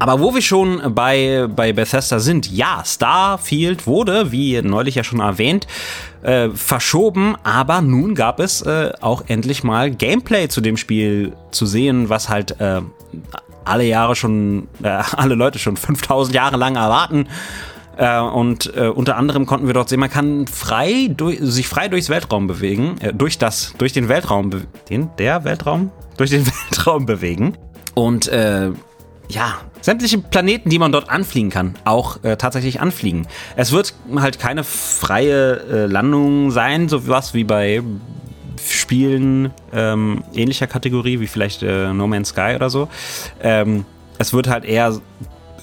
Aber 0.00 0.18
wo 0.18 0.34
wir 0.34 0.40
schon 0.40 0.94
bei, 0.94 1.46
bei 1.54 1.74
Bethesda 1.74 2.20
sind, 2.20 2.50
ja, 2.50 2.82
Starfield 2.86 3.86
wurde, 3.86 4.32
wie 4.32 4.62
neulich 4.62 4.94
ja 4.94 5.04
schon 5.04 5.20
erwähnt, 5.20 5.66
äh, 6.22 6.48
verschoben, 6.48 7.36
aber 7.44 7.82
nun 7.82 8.14
gab 8.14 8.40
es 8.40 8.62
äh, 8.62 8.92
auch 9.02 9.24
endlich 9.28 9.62
mal 9.62 9.90
Gameplay 9.90 10.48
zu 10.48 10.62
dem 10.62 10.78
Spiel 10.78 11.34
zu 11.50 11.66
sehen, 11.66 12.08
was 12.08 12.30
halt 12.30 12.58
äh, 12.62 12.80
alle 13.66 13.84
Jahre 13.84 14.16
schon, 14.16 14.68
äh, 14.82 14.88
alle 15.16 15.34
Leute 15.34 15.58
schon 15.58 15.76
5000 15.76 16.34
Jahre 16.34 16.56
lang 16.56 16.76
erwarten. 16.76 17.28
Äh, 17.98 18.20
und 18.20 18.74
äh, 18.74 18.88
unter 18.88 19.18
anderem 19.18 19.44
konnten 19.44 19.66
wir 19.66 19.74
dort 19.74 19.90
sehen, 19.90 20.00
man 20.00 20.08
kann 20.08 20.46
frei 20.46 21.10
durch, 21.14 21.40
sich 21.42 21.68
frei 21.68 21.88
durchs 21.88 22.08
Weltraum 22.08 22.46
bewegen, 22.46 22.96
durch 23.12 23.36
das, 23.36 23.74
durch 23.76 23.92
den 23.92 24.08
Weltraum, 24.08 24.50
den, 24.88 25.10
der 25.18 25.44
Weltraum, 25.44 25.90
durch 26.16 26.30
den 26.30 26.46
Weltraum 26.70 27.04
bewegen. 27.04 27.58
Und 27.92 28.30
ja, 29.30 29.60
sämtliche 29.80 30.18
Planeten, 30.18 30.70
die 30.70 30.78
man 30.78 30.92
dort 30.92 31.08
anfliegen 31.08 31.50
kann, 31.50 31.74
auch 31.84 32.22
äh, 32.22 32.36
tatsächlich 32.36 32.80
anfliegen. 32.80 33.26
Es 33.56 33.72
wird 33.72 33.94
halt 34.16 34.38
keine 34.38 34.64
freie 34.64 35.60
äh, 35.60 35.86
Landung 35.86 36.50
sein, 36.50 36.88
so 36.88 37.08
was 37.08 37.34
wie 37.34 37.44
bei 37.44 37.82
Spielen 38.68 39.52
ähm, 39.72 40.22
ähnlicher 40.34 40.66
Kategorie, 40.66 41.20
wie 41.20 41.26
vielleicht 41.26 41.62
äh, 41.62 41.92
No 41.92 42.06
Man's 42.06 42.30
Sky 42.30 42.52
oder 42.56 42.68
so. 42.68 42.88
Ähm, 43.42 43.86
es 44.18 44.32
wird 44.32 44.48
halt 44.48 44.64
eher 44.64 45.00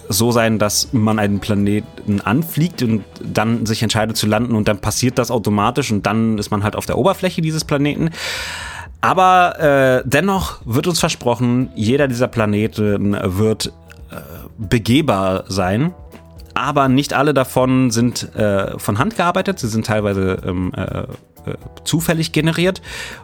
so 0.09 0.31
sein, 0.31 0.57
dass 0.57 0.93
man 0.93 1.19
einen 1.19 1.39
Planeten 1.39 2.21
anfliegt 2.21 2.81
und 2.81 3.03
dann 3.21 3.65
sich 3.65 3.83
entscheidet 3.83 4.17
zu 4.17 4.25
landen 4.25 4.55
und 4.55 4.67
dann 4.67 4.79
passiert 4.79 5.17
das 5.17 5.31
automatisch 5.31 5.91
und 5.91 6.05
dann 6.05 6.37
ist 6.37 6.49
man 6.49 6.63
halt 6.63 6.75
auf 6.75 6.85
der 6.85 6.97
Oberfläche 6.97 7.41
dieses 7.41 7.65
Planeten. 7.65 8.09
Aber 9.01 9.59
äh, 9.59 10.03
dennoch 10.05 10.59
wird 10.65 10.87
uns 10.87 10.99
versprochen, 10.99 11.69
jeder 11.75 12.07
dieser 12.07 12.27
Planeten 12.27 13.17
wird 13.37 13.67
äh, 14.11 14.15
begehbar 14.57 15.45
sein. 15.47 15.93
Aber 16.53 16.89
nicht 16.89 17.13
alle 17.13 17.35
davon 17.35 17.91
sind 17.91 18.35
äh, 18.35 18.79
von 18.79 18.97
Hand 18.97 19.15
gearbeitet. 19.15 19.59
Sie 19.59 19.67
sind 19.67 19.85
teilweise 19.85 20.39
ähm, 20.43 20.73
äh, 20.75 21.03
äh, 21.47 21.55
zufällig 21.83 22.31
generiert. 22.31 22.81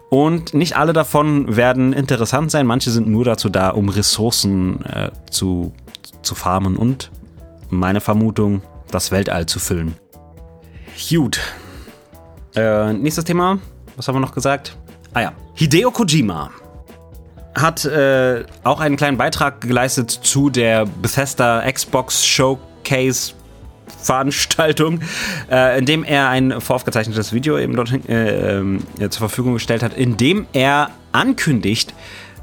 Und 0.09 0.53
nicht 0.53 0.77
alle 0.77 0.93
davon 0.93 1.55
werden 1.55 1.93
interessant 1.93 2.51
sein. 2.51 2.67
Manche 2.67 2.91
sind 2.91 3.07
nur 3.07 3.25
dazu 3.25 3.49
da, 3.49 3.69
um 3.69 3.89
Ressourcen 3.89 4.85
äh, 4.85 5.09
zu, 5.31 5.73
zu 6.21 6.35
farmen 6.35 6.77
und 6.77 7.11
meine 7.69 8.01
Vermutung, 8.01 8.61
das 8.91 9.11
Weltall 9.11 9.47
zu 9.47 9.59
füllen. 9.59 9.95
Gut. 11.09 11.39
Äh, 12.55 12.93
nächstes 12.93 13.25
Thema. 13.25 13.57
Was 13.95 14.07
haben 14.07 14.15
wir 14.15 14.19
noch 14.19 14.35
gesagt? 14.35 14.77
Ah 15.13 15.21
ja, 15.21 15.33
Hideo 15.55 15.91
Kojima 15.91 16.49
hat 17.55 17.85
äh, 17.85 18.43
auch 18.63 18.79
einen 18.79 18.97
kleinen 18.97 19.17
Beitrag 19.17 19.61
geleistet 19.61 20.09
zu 20.09 20.49
der 20.49 20.85
Bethesda 20.85 21.69
Xbox 21.71 22.25
Showcase 22.25 23.33
Veranstaltung, 24.01 25.01
äh, 25.51 25.77
in 25.77 25.85
dem 25.85 26.03
er 26.03 26.29
ein 26.29 26.59
voraufgezeichnetes 26.59 27.33
Video 27.33 27.59
eben 27.59 27.75
dort 27.75 27.91
äh, 28.09 28.59
äh, 28.59 28.79
zur 29.09 29.19
Verfügung 29.19 29.53
gestellt 29.53 29.83
hat, 29.83 29.93
in 29.93 30.17
dem 30.17 30.47
er 30.53 30.89
ankündigt, 31.11 31.93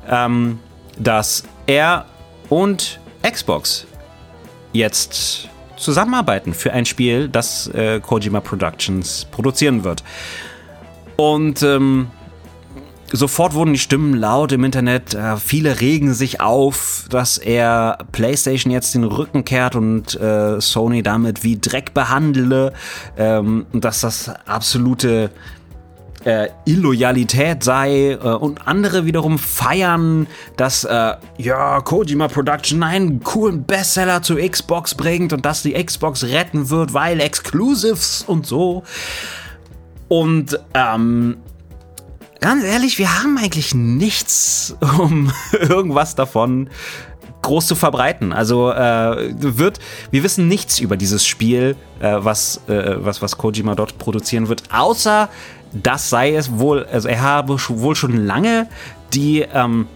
ähm, 0.08 0.60
dass 0.96 1.44
er 1.66 2.06
und 2.48 3.00
Xbox 3.28 3.86
jetzt 4.72 5.48
zusammenarbeiten 5.76 6.54
für 6.54 6.72
ein 6.72 6.86
Spiel, 6.86 7.28
das 7.28 7.66
äh, 7.68 7.98
Kojima 8.00 8.40
Productions 8.40 9.26
produzieren 9.32 9.82
wird. 9.82 10.04
Und 11.16 11.62
ähm, 11.62 12.08
sofort 13.12 13.54
wurden 13.54 13.72
die 13.72 13.78
Stimmen 13.78 14.14
laut 14.14 14.52
im 14.52 14.64
Internet. 14.64 15.14
Äh, 15.14 15.36
viele 15.36 15.80
regen 15.80 16.14
sich 16.14 16.40
auf, 16.40 17.06
dass 17.10 17.38
er 17.38 17.98
PlayStation 18.12 18.72
jetzt 18.72 18.94
den 18.94 19.04
Rücken 19.04 19.44
kehrt 19.44 19.76
und 19.76 20.18
äh, 20.20 20.60
Sony 20.60 21.02
damit 21.02 21.42
wie 21.44 21.58
Dreck 21.58 21.94
behandle. 21.94 22.72
Ähm, 23.16 23.66
dass 23.72 24.00
das 24.00 24.28
absolute 24.46 25.30
äh, 26.24 26.48
Illoyalität 26.64 27.64
sei 27.64 28.12
äh, 28.12 28.16
und 28.16 28.66
andere 28.66 29.06
wiederum 29.06 29.38
feiern, 29.38 30.26
dass 30.56 30.84
äh, 30.84 31.14
ja 31.38 31.80
Kojima 31.80 32.28
Production 32.28 32.82
einen 32.82 33.20
coolen 33.20 33.64
Bestseller 33.64 34.22
zu 34.22 34.36
Xbox 34.36 34.94
bringt 34.94 35.32
und 35.32 35.44
dass 35.44 35.62
die 35.62 35.72
Xbox 35.72 36.24
retten 36.24 36.70
wird, 36.70 36.92
weil 36.92 37.20
Exclusives 37.20 38.24
und 38.26 38.46
so. 38.46 38.82
Und 40.08 40.58
ähm, 40.74 41.36
ganz 42.40 42.64
ehrlich, 42.64 42.98
wir 42.98 43.22
haben 43.22 43.38
eigentlich 43.38 43.74
nichts, 43.74 44.74
um 44.98 45.30
irgendwas 45.52 46.14
davon 46.14 46.70
groß 47.42 47.66
zu 47.66 47.74
verbreiten. 47.74 48.32
Also 48.32 48.70
äh, 48.70 49.32
wird, 49.38 49.78
wir 50.10 50.22
wissen 50.22 50.48
nichts 50.48 50.78
über 50.78 50.96
dieses 50.96 51.26
Spiel, 51.26 51.76
äh, 52.00 52.16
was, 52.18 52.60
äh, 52.68 52.96
was, 52.98 53.22
was 53.22 53.38
Kojima 53.38 53.74
dort 53.74 53.98
produzieren 53.98 54.48
wird, 54.48 54.64
außer 54.72 55.28
das 55.72 56.10
sei 56.10 56.34
es 56.34 56.58
wohl, 56.58 56.84
also 56.86 57.08
er 57.08 57.22
habe 57.22 57.56
wohl 57.68 57.94
schon 57.94 58.16
lange 58.26 58.66
die, 59.12 59.46
ähm, 59.54 59.86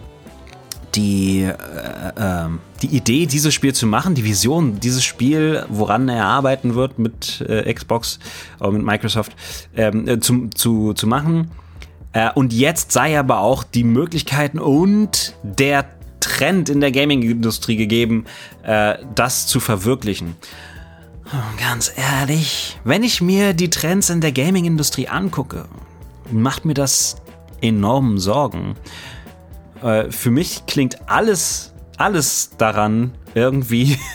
die, 0.95 1.41
äh, 1.41 1.49
äh, 1.49 2.49
die 2.81 2.87
Idee, 2.87 3.25
dieses 3.25 3.53
Spiel 3.53 3.73
zu 3.73 3.85
machen, 3.85 4.15
die 4.15 4.23
Vision, 4.23 4.79
dieses 4.79 5.03
Spiel, 5.03 5.65
woran 5.69 6.07
er 6.07 6.25
arbeiten 6.25 6.75
wird 6.75 6.97
mit 6.97 7.41
äh, 7.47 7.71
Xbox 7.73 8.19
oder 8.59 8.71
mit 8.71 8.83
Microsoft, 8.83 9.33
ähm, 9.75 10.07
äh, 10.07 10.19
zu, 10.19 10.49
zu, 10.55 10.93
zu 10.93 11.07
machen. 11.07 11.51
Äh, 12.15 12.31
und 12.33 12.53
jetzt 12.53 12.93
sei 12.93 13.19
aber 13.19 13.39
auch 13.39 13.63
die 13.63 13.83
Möglichkeiten 13.83 14.57
und 14.57 15.35
der 15.43 15.85
Trend 16.21 16.69
in 16.69 16.79
der 16.79 16.91
Gaming-Industrie 16.91 17.75
gegeben, 17.75 18.25
äh, 18.63 18.95
das 19.13 19.45
zu 19.45 19.59
verwirklichen. 19.59 20.35
Ganz 21.59 21.91
ehrlich, 21.95 22.79
wenn 22.83 23.03
ich 23.03 23.21
mir 23.21 23.53
die 23.53 23.69
Trends 23.69 24.09
in 24.09 24.21
der 24.21 24.31
Gaming-Industrie 24.31 25.07
angucke, 25.07 25.65
macht 26.31 26.65
mir 26.65 26.73
das 26.73 27.17
enormen 27.61 28.17
Sorgen. 28.17 28.75
Äh, 29.83 30.09
für 30.09 30.31
mich 30.31 30.65
klingt 30.67 31.09
alles, 31.09 31.73
alles 31.97 32.51
daran 32.57 33.11
irgendwie. 33.35 33.99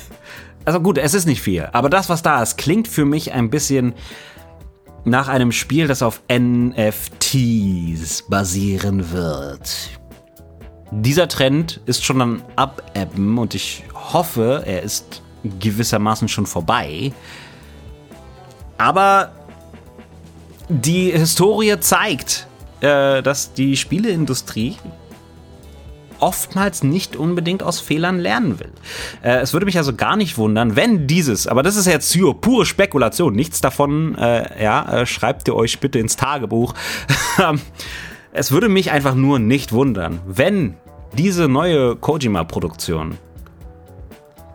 Also 0.66 0.78
gut, 0.78 0.99
es 0.99 1.14
ist 1.14 1.25
nicht 1.25 1.40
viel, 1.40 1.66
aber 1.73 1.88
das, 1.88 2.11
was 2.11 2.21
da 2.21 2.42
ist, 2.42 2.59
klingt 2.59 2.87
für 2.87 3.07
mich 3.07 3.33
ein 3.33 3.49
bisschen 3.49 3.95
nach 5.04 5.28
einem 5.28 5.52
Spiel, 5.52 5.87
das 5.87 6.02
auf 6.02 6.21
NFTs 6.30 8.23
basieren 8.28 9.12
wird. 9.12 9.90
Dieser 10.90 11.28
Trend 11.28 11.80
ist 11.87 12.04
schon 12.04 12.21
am 12.21 12.42
Abebben 12.57 13.38
und 13.38 13.54
ich 13.54 13.85
hoffe, 13.95 14.62
er 14.66 14.83
ist 14.83 15.23
gewissermaßen 15.61 16.28
schon 16.28 16.47
vorbei. 16.47 17.12
Aber 18.76 19.33
die 20.69 21.11
Historie 21.12 21.78
zeigt, 21.80 22.47
äh, 22.80 23.23
dass 23.23 23.52
die 23.52 23.76
Spieleindustrie 23.76 24.76
oftmals 26.20 26.82
nicht 26.82 27.16
unbedingt 27.16 27.62
aus 27.62 27.80
Fehlern 27.80 28.18
lernen 28.18 28.60
will. 28.60 28.70
Äh, 29.22 29.40
es 29.40 29.52
würde 29.52 29.66
mich 29.66 29.78
also 29.78 29.94
gar 29.94 30.16
nicht 30.16 30.38
wundern, 30.38 30.76
wenn 30.76 31.06
dieses, 31.06 31.46
aber 31.46 31.62
das 31.62 31.76
ist 31.76 31.86
jetzt 31.86 32.16
pure 32.40 32.66
Spekulation, 32.66 33.34
nichts 33.34 33.60
davon, 33.60 34.16
äh, 34.16 34.62
ja, 34.62 35.00
äh, 35.00 35.06
schreibt 35.06 35.48
ihr 35.48 35.54
euch 35.54 35.80
bitte 35.80 35.98
ins 35.98 36.16
Tagebuch. 36.16 36.74
es 38.32 38.52
würde 38.52 38.68
mich 38.68 38.90
einfach 38.90 39.14
nur 39.14 39.38
nicht 39.38 39.72
wundern, 39.72 40.20
wenn 40.26 40.76
diese 41.16 41.48
neue 41.48 41.96
Kojima-Produktion 41.96 43.18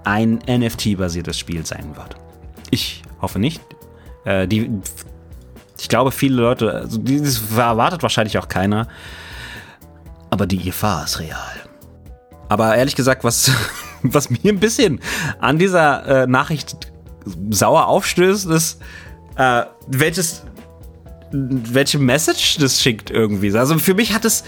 ein 0.03 0.39
NFT-basiertes 0.47 1.37
Spiel 1.37 1.65
sein 1.65 1.95
wird. 1.95 2.15
Ich 2.71 3.03
hoffe 3.21 3.39
nicht. 3.39 3.61
Äh, 4.23 4.47
die, 4.47 4.69
ich 5.77 5.89
glaube, 5.89 6.11
viele 6.11 6.41
Leute, 6.41 6.71
also 6.71 6.97
dieses 6.97 7.57
erwartet 7.57 8.03
wahrscheinlich 8.03 8.37
auch 8.37 8.47
keiner. 8.47 8.87
Aber 10.35 10.47
die 10.47 10.57
Gefahr 10.57 11.05
ist 11.05 11.21
real. 11.21 11.61
Aber 12.49 12.75
ehrlich 12.75 12.97
gesagt, 12.97 13.23
was, 13.23 13.49
was 14.03 14.29
mir 14.29 14.51
ein 14.51 14.59
bisschen 14.59 14.99
an 15.39 15.57
dieser 15.57 16.23
äh, 16.23 16.27
Nachricht 16.27 16.91
sauer 17.51 17.87
aufstößt, 17.87 18.45
ist, 18.47 18.81
äh, 19.37 19.63
welches, 19.87 20.43
welche 21.31 21.99
Message 21.99 22.57
das 22.57 22.81
schickt 22.81 23.11
irgendwie. 23.11 23.57
Also 23.57 23.77
für 23.77 23.93
mich 23.93 24.13
hat 24.13 24.25
es 24.25 24.43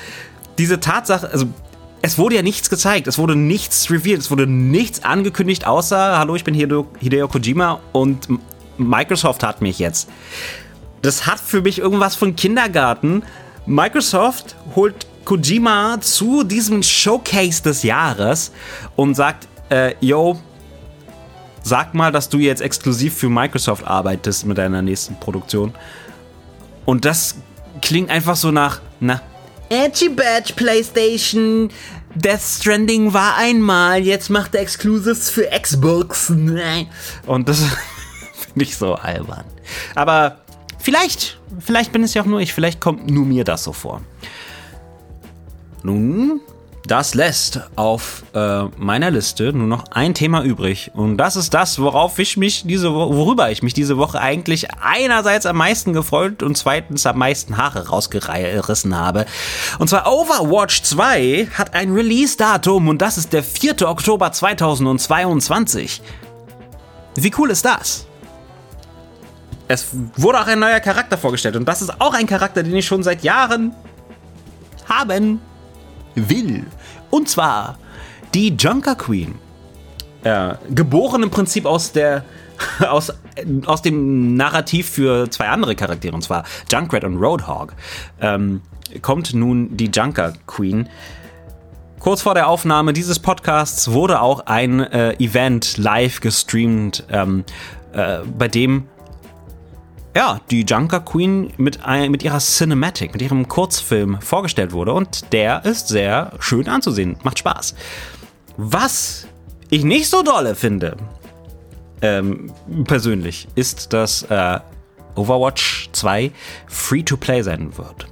diese 0.57 0.81
Tatsache, 0.81 1.29
also 1.31 1.45
es 2.01 2.17
wurde 2.17 2.35
ja 2.35 2.41
nichts 2.41 2.69
gezeigt, 2.69 3.07
es 3.07 3.17
wurde 3.17 3.37
nichts 3.37 3.89
revealed, 3.89 4.19
es 4.19 4.29
wurde 4.29 4.45
nichts 4.45 5.05
angekündigt, 5.05 5.65
außer, 5.65 6.19
hallo, 6.19 6.35
ich 6.35 6.43
bin 6.43 6.53
Hideo, 6.53 6.85
Hideo 6.99 7.29
Kojima 7.29 7.79
und 7.93 8.27
Microsoft 8.77 9.41
hat 9.41 9.61
mich 9.61 9.79
jetzt. 9.79 10.09
Das 11.01 11.25
hat 11.27 11.39
für 11.39 11.61
mich 11.61 11.79
irgendwas 11.79 12.17
von 12.17 12.35
Kindergarten. 12.35 13.23
Microsoft 13.65 14.57
holt 14.75 15.07
Kojima 15.27 15.99
zu 15.99 16.45
diesem 16.45 16.81
Showcase 16.81 17.61
des 17.61 17.83
Jahres 17.83 18.53
und 18.95 19.15
sagt, 19.15 19.49
äh, 19.69 19.93
yo, 19.99 20.39
sag 21.63 21.93
mal, 21.93 22.13
dass 22.13 22.29
du 22.29 22.37
jetzt 22.37 22.61
exklusiv 22.61 23.13
für 23.13 23.27
Microsoft 23.27 23.85
arbeitest 23.85 24.45
mit 24.45 24.57
deiner 24.57 24.81
nächsten 24.81 25.19
Produktion. 25.19 25.73
Und 26.85 27.03
das 27.03 27.35
klingt 27.81 28.09
einfach 28.09 28.37
so 28.37 28.51
nach, 28.51 28.79
na, 29.01 29.21
Edgy 29.67 30.07
Badge 30.07 30.53
PlayStation. 30.55 31.71
Death 32.15 32.39
Stranding 32.39 33.11
war 33.11 33.35
einmal, 33.35 34.05
jetzt 34.05 34.29
macht 34.29 34.55
er 34.55 34.61
Exclusives 34.61 35.29
für 35.29 35.49
Xbox. 35.61 36.29
Nein. 36.29 36.87
Und 37.25 37.49
das 37.49 37.59
finde 38.45 38.63
ich 38.63 38.77
so 38.77 38.95
albern. 38.95 39.43
Aber 39.93 40.37
vielleicht, 40.79 41.37
vielleicht 41.59 41.91
bin 41.91 42.01
es 42.03 42.13
ja 42.13 42.21
auch 42.21 42.27
nur 42.27 42.39
ich, 42.39 42.53
vielleicht 42.53 42.79
kommt 42.79 43.09
nur 43.09 43.25
mir 43.25 43.43
das 43.43 43.65
so 43.65 43.73
vor. 43.73 44.01
Nun 45.87 46.41
das 46.85 47.15
lässt 47.15 47.61
auf 47.75 48.23
äh, 48.33 48.63
meiner 48.77 49.11
Liste 49.11 49.51
nur 49.51 49.67
noch 49.67 49.91
ein 49.91 50.13
Thema 50.13 50.41
übrig. 50.41 50.91
Und 50.93 51.17
das 51.17 51.35
ist 51.35 51.53
das, 51.53 51.79
worauf 51.79 52.17
ich 52.17 52.37
mich 52.37 52.63
diese 52.65 52.93
worüber 52.93 53.51
ich 53.51 53.61
mich 53.61 53.73
diese 53.73 53.97
Woche 53.97 54.21
eigentlich 54.21 54.67
einerseits 54.81 55.45
am 55.45 55.57
meisten 55.57 55.91
gefreut 55.91 56.43
und 56.43 56.57
zweitens 56.57 57.05
am 57.05 57.17
meisten 57.17 57.57
Haare 57.57 57.89
rausgerissen 57.89 58.97
habe. 58.97 59.25
Und 59.79 59.89
zwar 59.89 60.07
Overwatch 60.11 60.81
2 60.83 61.49
hat 61.53 61.73
ein 61.73 61.93
Release-Datum 61.93 62.87
und 62.87 63.01
das 63.01 63.17
ist 63.17 63.33
der 63.33 63.43
4. 63.43 63.87
Oktober 63.87 64.31
2022. 64.31 66.01
Wie 67.15 67.31
cool 67.37 67.49
ist 67.49 67.65
das? 67.65 68.07
Es 69.67 69.87
wurde 70.15 70.39
auch 70.39 70.47
ein 70.47 70.59
neuer 70.59 70.79
Charakter 70.79 71.17
vorgestellt 71.17 71.57
und 71.57 71.65
das 71.65 71.81
ist 71.81 71.99
auch 71.99 72.13
ein 72.13 72.27
Charakter, 72.27 72.63
den 72.63 72.75
ich 72.75 72.85
schon 72.85 73.03
seit 73.03 73.23
Jahren 73.23 73.75
haben 74.87 75.41
will. 76.17 76.65
Und 77.09 77.29
zwar 77.29 77.77
die 78.33 78.55
Junker 78.57 78.95
Queen. 78.95 79.35
Äh, 80.23 80.55
geboren 80.73 81.23
im 81.23 81.29
Prinzip 81.29 81.65
aus 81.65 81.91
der 81.91 82.25
aus, 82.89 83.13
aus 83.65 83.81
dem 83.81 84.35
Narrativ 84.35 84.89
für 84.89 85.29
zwei 85.29 85.47
andere 85.47 85.75
Charaktere, 85.75 86.15
und 86.15 86.23
zwar 86.23 86.43
Junkrat 86.71 87.03
und 87.03 87.17
Roadhog, 87.17 87.73
ähm, 88.19 88.61
kommt 89.01 89.33
nun 89.33 89.77
die 89.77 89.89
Junker 89.93 90.33
Queen. 90.47 90.89
Kurz 91.99 92.21
vor 92.21 92.33
der 92.33 92.47
Aufnahme 92.47 92.93
dieses 92.93 93.19
Podcasts 93.19 93.91
wurde 93.91 94.21
auch 94.21 94.45
ein 94.45 94.79
äh, 94.79 95.13
Event 95.13 95.77
live 95.77 96.21
gestreamt, 96.21 97.03
ähm, 97.11 97.43
äh, 97.93 98.19
bei 98.37 98.47
dem 98.47 98.87
ja, 100.17 100.41
die 100.49 100.63
Junker 100.63 101.01
Queen 101.01 101.53
mit, 101.57 101.77
mit 102.09 102.23
ihrer 102.23 102.39
Cinematic, 102.39 103.13
mit 103.13 103.21
ihrem 103.21 103.47
Kurzfilm 103.47 104.19
vorgestellt 104.19 104.71
wurde. 104.71 104.91
Und 104.93 105.31
der 105.31 105.63
ist 105.63 105.89
sehr 105.89 106.31
schön 106.39 106.67
anzusehen. 106.67 107.17
Macht 107.21 107.37
Spaß. 107.37 107.75
Was 108.57 109.27
ich 109.69 109.83
nicht 109.83 110.09
so 110.09 110.23
dolle 110.23 110.55
finde, 110.55 110.97
ähm, 112.01 112.51
persönlich, 112.85 113.47
ist, 113.53 113.93
dass 113.93 114.23
äh, 114.23 114.59
Overwatch 115.13 115.89
2 115.91 116.31
Free-to-Play 116.65 117.43
sein 117.43 117.77
wird. 117.77 118.07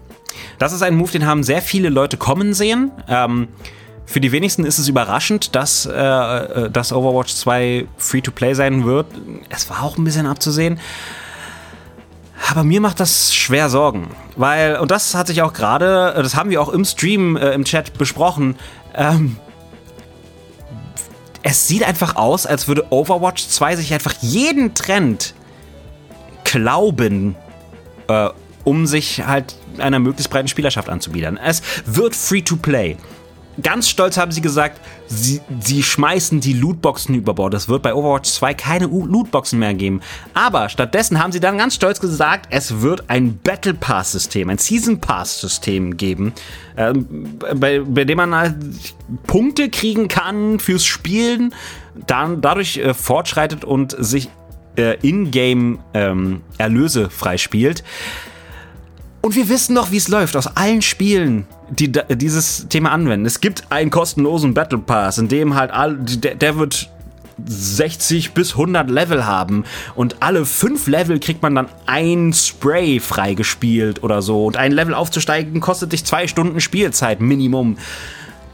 Das 0.60 0.74
ist 0.74 0.84
ein 0.84 0.96
Move, 0.96 1.12
den 1.12 1.26
haben 1.26 1.42
sehr 1.42 1.64
viele 1.64 1.90
Leute 1.90 2.18
kommen 2.18 2.54
sehen. 2.54 2.92
Ähm, 3.08 3.48
für 4.06 4.20
die 4.20 4.32
wenigsten 4.32 4.64
ist 4.64 4.78
es 4.78 4.88
überraschend, 4.88 5.56
dass, 5.56 5.88
äh, 5.88 5.92
äh 5.92 6.70
dass 6.70 6.94
Overwatch 6.94 7.34
2 7.34 7.88
Free-to-Play 7.98 8.54
sein 8.54 8.86
wird. 8.86 9.08
Es 9.50 9.72
war 9.72 9.82
auch 9.82 9.98
ein 9.98 10.04
bisschen 10.04 10.28
abzusehen. 10.28 10.80
Aber 12.52 12.64
mir 12.64 12.80
macht 12.82 13.00
das 13.00 13.34
schwer 13.34 13.70
Sorgen, 13.70 14.10
weil, 14.36 14.78
und 14.78 14.92
das 14.92 15.16
hat 15.16 15.28
sich 15.28 15.42
auch 15.42 15.54
gerade, 15.54 16.14
das 16.18 16.36
haben 16.36 16.50
wir 16.50 16.62
auch 16.62 16.70
im 16.70 16.86
Stream, 16.86 17.38
äh, 17.38 17.52
im 17.54 17.66
Chat 17.66 17.98
besprochen, 17.98 18.56
ähm, 18.94 19.38
es 21.48 21.68
sieht 21.68 21.84
einfach 21.84 22.16
aus, 22.16 22.46
als 22.46 22.68
würde 22.68 22.92
Overwatch 22.92 23.48
2 23.48 23.76
sich 23.76 23.94
einfach 23.94 24.14
jeden 24.22 24.74
Trend 24.74 25.36
glauben, 26.44 27.36
äh, 28.08 28.30
um 28.64 28.88
sich 28.88 29.26
halt 29.26 29.56
einer 29.78 30.00
möglichst 30.00 30.32
breiten 30.32 30.48
Spielerschaft 30.48 30.90
anzubiedern. 30.90 31.38
Es 31.38 31.62
wird 31.86 32.16
Free-to-Play. 32.16 32.98
Ganz 33.62 33.90
stolz 33.90 34.18
haben 34.18 34.32
sie 34.32 34.42
gesagt, 34.42 34.82
sie, 35.08 35.42
sie 35.62 35.82
schmeißen 35.82 36.42
die 36.42 36.54
Lootboxen 36.54 37.16
über 37.16 37.34
Bord. 37.34 37.54
Es 37.54 37.70
wird 37.70 37.84
bei 37.84 37.94
Overwatch 37.94 38.30
2 38.30 38.54
keine 38.54 38.86
Lootboxen 38.86 39.60
mehr 39.60 39.74
geben. 39.74 40.02
Aber 40.34 40.70
stattdessen 40.70 41.22
haben 41.22 41.32
sie 41.32 41.40
dann 41.40 41.58
ganz 41.58 41.76
stolz 41.76 42.00
gesagt, 42.00 42.48
es 42.50 42.82
wird 42.82 43.10
ein 43.10 43.38
Battle 43.38 43.74
Pass 43.74 44.12
System, 44.12 44.50
ein 44.50 44.58
Season 44.58 45.00
Pass 45.00 45.40
System 45.40 45.96
geben, 45.96 46.34
äh, 46.76 46.94
bei, 46.94 47.80
bei, 47.80 48.04
dem 48.04 48.18
man 48.18 48.36
halt 48.36 48.56
Punkte 49.28 49.70
kriegen 49.70 50.08
kann 50.08 50.60
fürs 50.60 50.86
Spielen, 50.86 51.54
dann 52.08 52.42
dadurch 52.42 52.78
äh, 52.78 52.94
fortschreitet 52.94 53.64
und 53.64 53.96
sich 53.98 54.30
äh, 54.78 54.98
in-game 55.02 55.80
ähm, 55.94 56.42
Erlöse 56.58 57.10
freispielt. 57.10 57.84
Und 59.26 59.36
wir 59.36 59.50
wissen 59.50 59.74
doch, 59.74 59.90
wie 59.90 59.98
es 59.98 60.08
läuft 60.08 60.36
aus 60.38 60.46
allen 60.56 60.84
Spielen, 60.84 61.48
die 61.72 61.92
dieses 61.92 62.68
Thema 62.70 62.92
anwenden. 62.92 63.26
Es 63.26 63.42
gibt 63.42 63.64
einen 63.72 63.90
kostenlosen 63.90 64.54
Battle 64.54 64.78
Pass, 64.78 65.18
in 65.18 65.30
dem 65.30 65.56
halt 65.56 65.72
all, 65.72 65.98
der, 65.98 66.36
der 66.36 66.58
wird 66.58 66.92
60 67.44 68.34
bis 68.34 68.52
100 68.52 68.88
Level 68.88 69.26
haben 69.26 69.64
und 69.96 70.22
alle 70.22 70.46
fünf 70.46 70.86
Level 70.86 71.20
kriegt 71.20 71.42
man 71.42 71.56
dann 71.56 71.70
ein 71.88 72.34
Spray 72.34 73.00
freigespielt 73.00 74.04
oder 74.04 74.22
so 74.22 74.46
und 74.46 74.58
ein 74.58 74.72
Level 74.72 74.94
aufzusteigen 74.94 75.60
kostet 75.60 75.94
dich 75.94 76.06
zwei 76.06 76.28
Stunden 76.28 76.62
Spielzeit 76.62 77.20
Minimum. 77.20 77.80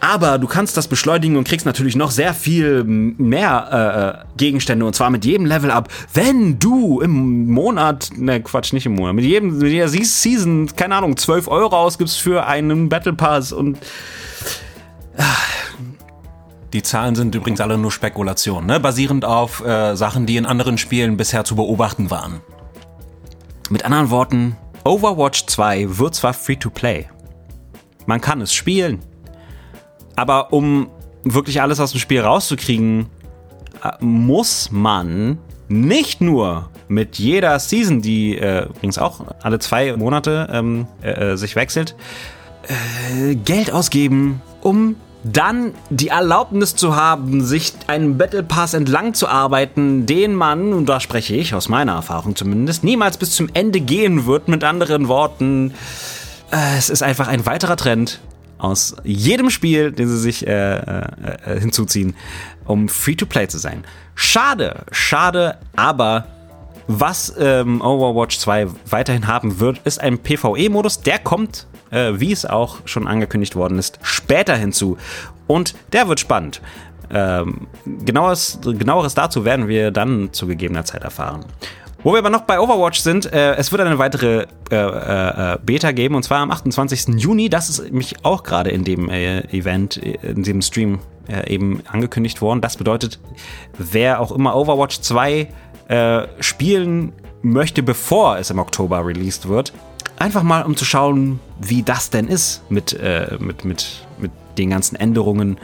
Aber 0.01 0.39
du 0.39 0.47
kannst 0.47 0.75
das 0.77 0.87
beschleunigen 0.87 1.37
und 1.37 1.47
kriegst 1.47 1.65
natürlich 1.65 1.95
noch 1.95 2.09
sehr 2.09 2.33
viel 2.33 2.83
mehr 2.83 4.25
äh, 4.25 4.37
Gegenstände 4.37 4.83
und 4.83 4.95
zwar 4.95 5.11
mit 5.11 5.23
jedem 5.25 5.45
Level 5.45 5.69
up, 5.69 5.89
wenn 6.13 6.57
du 6.57 7.01
im 7.01 7.47
Monat, 7.47 8.09
ne 8.17 8.41
Quatsch, 8.41 8.73
nicht 8.73 8.87
im 8.87 8.95
Monat, 8.95 9.13
mit 9.13 9.25
jedem, 9.25 9.59
mit 9.59 9.71
jeder 9.71 9.87
Season, 9.87 10.67
keine 10.75 10.95
Ahnung, 10.95 11.17
12 11.17 11.47
Euro 11.47 11.77
ausgibst 11.77 12.19
für 12.19 12.47
einen 12.47 12.89
Battle 12.89 13.13
Pass 13.13 13.51
und 13.51 13.77
die 16.73 16.81
Zahlen 16.81 17.13
sind 17.13 17.35
übrigens 17.35 17.61
alle 17.61 17.77
nur 17.77 17.91
Spekulationen, 17.91 18.65
ne? 18.65 18.79
basierend 18.79 19.23
auf 19.23 19.63
äh, 19.63 19.95
Sachen, 19.95 20.25
die 20.25 20.37
in 20.37 20.47
anderen 20.47 20.79
Spielen 20.79 21.15
bisher 21.15 21.43
zu 21.43 21.55
beobachten 21.55 22.09
waren. 22.09 22.41
Mit 23.69 23.85
anderen 23.85 24.09
Worten, 24.09 24.55
Overwatch 24.83 25.45
2 25.45 25.99
wird 25.99 26.15
zwar 26.15 26.33
Free-to-Play. 26.33 27.07
Man 28.07 28.19
kann 28.19 28.41
es 28.41 28.53
spielen, 28.53 28.99
aber 30.15 30.53
um 30.53 30.89
wirklich 31.23 31.61
alles 31.61 31.79
aus 31.79 31.91
dem 31.91 31.99
Spiel 31.99 32.21
rauszukriegen, 32.21 33.07
äh, 33.83 34.03
muss 34.03 34.69
man 34.71 35.37
nicht 35.67 36.21
nur 36.21 36.69
mit 36.87 37.17
jeder 37.17 37.57
Season, 37.59 38.01
die 38.01 38.37
äh, 38.37 38.65
übrigens 38.65 38.97
auch 38.97 39.21
alle 39.41 39.59
zwei 39.59 39.95
Monate 39.95 40.49
ähm, 40.51 40.87
äh, 41.01 41.31
äh, 41.31 41.37
sich 41.37 41.55
wechselt, 41.55 41.95
äh, 42.67 43.35
Geld 43.35 43.71
ausgeben, 43.71 44.41
um 44.61 44.95
dann 45.23 45.73
die 45.89 46.07
Erlaubnis 46.07 46.75
zu 46.75 46.95
haben, 46.95 47.43
sich 47.43 47.73
einen 47.87 48.17
Battle 48.17 48.43
Pass 48.43 48.73
entlang 48.73 49.13
zu 49.13 49.27
arbeiten, 49.27 50.05
den 50.05 50.33
man, 50.33 50.73
und 50.73 50.87
da 50.87 50.99
spreche 50.99 51.35
ich 51.35 51.53
aus 51.53 51.69
meiner 51.69 51.93
Erfahrung 51.93 52.35
zumindest, 52.35 52.83
niemals 52.83 53.17
bis 53.17 53.31
zum 53.31 53.47
Ende 53.53 53.79
gehen 53.79 54.25
wird. 54.25 54.47
Mit 54.47 54.63
anderen 54.63 55.07
Worten, 55.07 55.73
äh, 56.51 56.77
es 56.77 56.89
ist 56.89 57.03
einfach 57.03 57.27
ein 57.27 57.45
weiterer 57.45 57.77
Trend, 57.77 58.19
aus 58.61 58.95
jedem 59.03 59.49
Spiel, 59.49 59.91
den 59.91 60.07
sie 60.07 60.19
sich 60.19 60.47
äh, 60.47 60.77
äh, 60.77 61.59
hinzuziehen, 61.59 62.15
um 62.65 62.87
Free-to-Play 62.89 63.47
zu 63.47 63.57
sein. 63.57 63.83
Schade, 64.13 64.85
schade, 64.91 65.57
aber 65.75 66.27
was 66.87 67.33
ähm, 67.39 67.81
Overwatch 67.81 68.37
2 68.37 68.67
weiterhin 68.89 69.27
haben 69.27 69.59
wird, 69.59 69.81
ist 69.83 69.99
ein 69.99 70.19
PvE-Modus. 70.19 71.01
Der 71.01 71.19
kommt, 71.19 71.67
äh, 71.89 72.13
wie 72.15 72.31
es 72.31 72.45
auch 72.45 72.79
schon 72.85 73.07
angekündigt 73.07 73.55
worden 73.55 73.79
ist, 73.79 73.99
später 74.03 74.55
hinzu. 74.55 74.97
Und 75.47 75.73
der 75.93 76.07
wird 76.07 76.19
spannend. 76.19 76.61
Ähm, 77.09 77.67
genaueres, 77.85 78.59
genaueres 78.61 79.15
dazu 79.15 79.43
werden 79.43 79.67
wir 79.67 79.91
dann 79.91 80.33
zu 80.33 80.47
gegebener 80.47 80.85
Zeit 80.85 81.03
erfahren. 81.03 81.45
Wo 82.03 82.13
wir 82.13 82.19
aber 82.19 82.31
noch 82.31 82.41
bei 82.41 82.59
Overwatch 82.59 82.99
sind, 82.99 83.31
äh, 83.31 83.55
es 83.55 83.71
wird 83.71 83.81
eine 83.81 83.99
weitere 83.99 84.47
äh, 84.71 84.75
äh, 84.75 85.57
Beta 85.63 85.91
geben 85.91 86.15
und 86.15 86.23
zwar 86.23 86.39
am 86.39 86.49
28. 86.49 87.19
Juni. 87.19 87.47
Das 87.47 87.69
ist 87.69 87.91
mich 87.91 88.25
auch 88.25 88.41
gerade 88.41 88.71
in 88.71 88.83
dem 88.83 89.07
äh, 89.09 89.41
Event, 89.55 89.97
äh, 89.97 90.17
in 90.23 90.41
dem 90.41 90.63
Stream 90.63 90.99
äh, 91.27 91.53
eben 91.53 91.83
angekündigt 91.85 92.41
worden. 92.41 92.59
Das 92.59 92.77
bedeutet, 92.77 93.19
wer 93.77 94.19
auch 94.19 94.31
immer 94.31 94.55
Overwatch 94.55 95.01
2 95.01 95.47
spielen 96.39 97.11
möchte, 97.41 97.83
bevor 97.83 98.37
es 98.37 98.49
im 98.49 98.59
Oktober 98.59 99.05
released 99.05 99.49
wird, 99.49 99.73
einfach 100.15 100.41
mal 100.41 100.61
um 100.61 100.77
zu 100.77 100.85
schauen, 100.85 101.41
wie 101.59 101.83
das 101.83 102.09
denn 102.09 102.29
ist 102.29 102.63
mit, 102.69 102.97
mit, 103.39 103.65
mit, 103.65 104.07
mit 104.17 104.31
den 104.57 104.69
ganzen 104.69 104.95
Änderungen. 104.95 105.57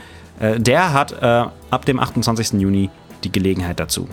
der 0.58 0.92
hat 0.92 1.24
ab 1.24 1.86
dem 1.86 2.02
28. 2.02 2.60
Juni 2.60 2.90
die 3.24 3.32
Gelegenheit 3.32 3.80
dazu. 3.80 4.10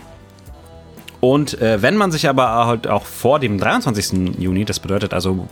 Und 1.24 1.58
äh, 1.62 1.80
wenn 1.80 1.96
man 1.96 2.12
sich 2.12 2.28
aber 2.28 2.66
halt 2.66 2.87
auch 2.87 3.06
vor 3.06 3.38
dem 3.38 3.58
23. 3.58 4.38
Juni, 4.38 4.66
das 4.66 4.78
bedeutet 4.78 5.14
also, 5.14 5.48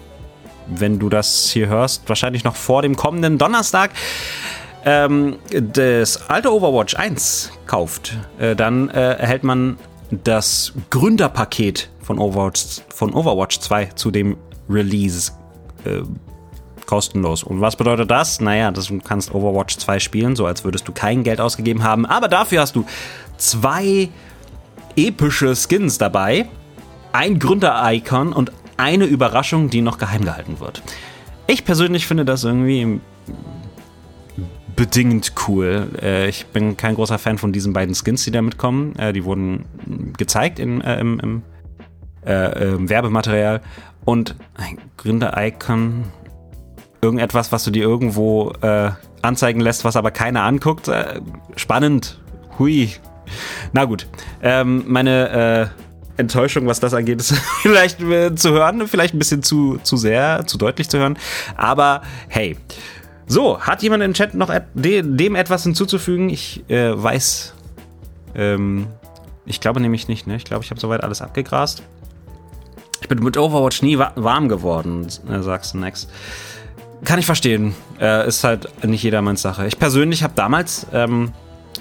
wenn 0.66 0.98
du 0.98 1.08
das 1.08 1.48
hier 1.48 1.66
hörst, 1.66 2.06
wahrscheinlich 2.10 2.44
noch 2.44 2.56
vor 2.56 2.82
dem 2.82 2.94
kommenden 2.94 3.38
Donnerstag, 3.38 3.92
ähm, 4.84 5.36
das 5.50 6.28
alte 6.28 6.52
Overwatch 6.52 6.94
1 6.96 7.52
kauft, 7.66 8.18
äh, 8.38 8.54
dann 8.54 8.90
äh, 8.90 9.14
erhält 9.14 9.44
man 9.44 9.78
das 10.10 10.74
Gründerpaket 10.90 11.88
von 12.02 12.18
Overwatch, 12.18 12.82
von 12.94 13.14
Overwatch 13.14 13.60
2 13.60 13.86
zu 13.94 14.10
dem 14.10 14.36
Release 14.68 15.32
äh, 15.86 16.02
kostenlos. 16.84 17.44
Und 17.44 17.62
was 17.62 17.76
bedeutet 17.76 18.10
das? 18.10 18.42
Naja, 18.42 18.70
das, 18.72 18.88
du 18.88 18.98
kannst 18.98 19.34
Overwatch 19.34 19.78
2 19.78 20.00
spielen, 20.00 20.36
so 20.36 20.44
als 20.44 20.64
würdest 20.64 20.86
du 20.86 20.92
kein 20.92 21.22
Geld 21.22 21.40
ausgegeben 21.40 21.82
haben, 21.82 22.04
aber 22.04 22.28
dafür 22.28 22.60
hast 22.60 22.76
du 22.76 22.84
zwei 23.38 24.10
epische 24.96 25.54
Skins 25.56 25.98
dabei, 25.98 26.46
ein 27.12 27.38
Gründer-Icon 27.38 28.32
und 28.32 28.52
eine 28.76 29.04
Überraschung, 29.04 29.70
die 29.70 29.80
noch 29.80 29.98
geheim 29.98 30.24
gehalten 30.24 30.60
wird. 30.60 30.82
Ich 31.46 31.64
persönlich 31.64 32.06
finde 32.06 32.24
das 32.24 32.44
irgendwie 32.44 33.00
bedingt 34.76 35.34
cool. 35.46 35.88
Äh, 36.00 36.28
ich 36.28 36.46
bin 36.46 36.76
kein 36.76 36.94
großer 36.94 37.18
Fan 37.18 37.38
von 37.38 37.52
diesen 37.52 37.72
beiden 37.72 37.94
Skins, 37.94 38.24
die 38.24 38.30
da 38.30 38.42
mitkommen. 38.42 38.96
Äh, 38.96 39.12
die 39.12 39.24
wurden 39.24 39.64
gezeigt 40.16 40.58
in, 40.58 40.80
äh, 40.80 40.98
im, 41.00 41.20
im, 41.20 41.42
im, 42.24 42.88
Werbematerial. 42.88 43.60
Und 44.04 44.34
ein 44.54 44.78
Gründer-Icon, 44.96 46.04
irgendetwas, 47.00 47.52
was 47.52 47.64
du 47.64 47.70
dir 47.70 47.82
irgendwo 47.82 48.52
äh, 48.62 48.90
anzeigen 49.22 49.60
lässt, 49.60 49.84
was 49.84 49.96
aber 49.96 50.10
keiner 50.10 50.42
anguckt. 50.42 50.90
Spannend. 51.56 52.20
Hui, 52.58 52.90
na 53.72 53.84
gut, 53.84 54.06
ähm, 54.42 54.84
meine 54.86 55.70
äh, 56.16 56.20
Enttäuschung, 56.20 56.66
was 56.66 56.80
das 56.80 56.94
angeht, 56.94 57.20
ist 57.20 57.34
vielleicht 57.62 58.00
äh, 58.00 58.34
zu 58.34 58.52
hören, 58.52 58.86
vielleicht 58.86 59.14
ein 59.14 59.18
bisschen 59.18 59.42
zu, 59.42 59.78
zu 59.82 59.96
sehr, 59.96 60.44
zu 60.46 60.58
deutlich 60.58 60.88
zu 60.88 60.98
hören. 60.98 61.18
Aber 61.56 62.02
hey, 62.28 62.56
so, 63.26 63.60
hat 63.60 63.82
jemand 63.82 64.02
im 64.02 64.14
Chat 64.14 64.34
noch 64.34 64.52
dem 64.74 65.34
etwas 65.34 65.62
hinzuzufügen? 65.62 66.28
Ich 66.28 66.68
äh, 66.68 67.02
weiß, 67.02 67.54
ähm, 68.34 68.86
ich 69.46 69.60
glaube 69.60 69.80
nämlich 69.80 70.08
nicht, 70.08 70.26
ne? 70.26 70.36
Ich 70.36 70.44
glaube, 70.44 70.64
ich 70.64 70.70
habe 70.70 70.80
soweit 70.80 71.02
alles 71.02 71.22
abgegrast. 71.22 71.82
Ich 73.00 73.08
bin 73.08 73.22
mit 73.22 73.36
Overwatch 73.36 73.82
nie 73.82 73.98
wa 73.98 74.12
warm 74.14 74.48
geworden, 74.48 75.06
äh, 75.28 75.40
sagst 75.40 75.74
du 75.74 75.78
next. 75.78 76.10
Kann 77.04 77.18
ich 77.18 77.26
verstehen. 77.26 77.74
Äh, 78.00 78.28
ist 78.28 78.44
halt 78.44 78.68
nicht 78.84 79.02
jedermanns 79.02 79.42
Sache. 79.42 79.66
Ich 79.66 79.78
persönlich 79.78 80.22
habe 80.22 80.34
damals 80.36 80.86
ähm, 80.92 81.32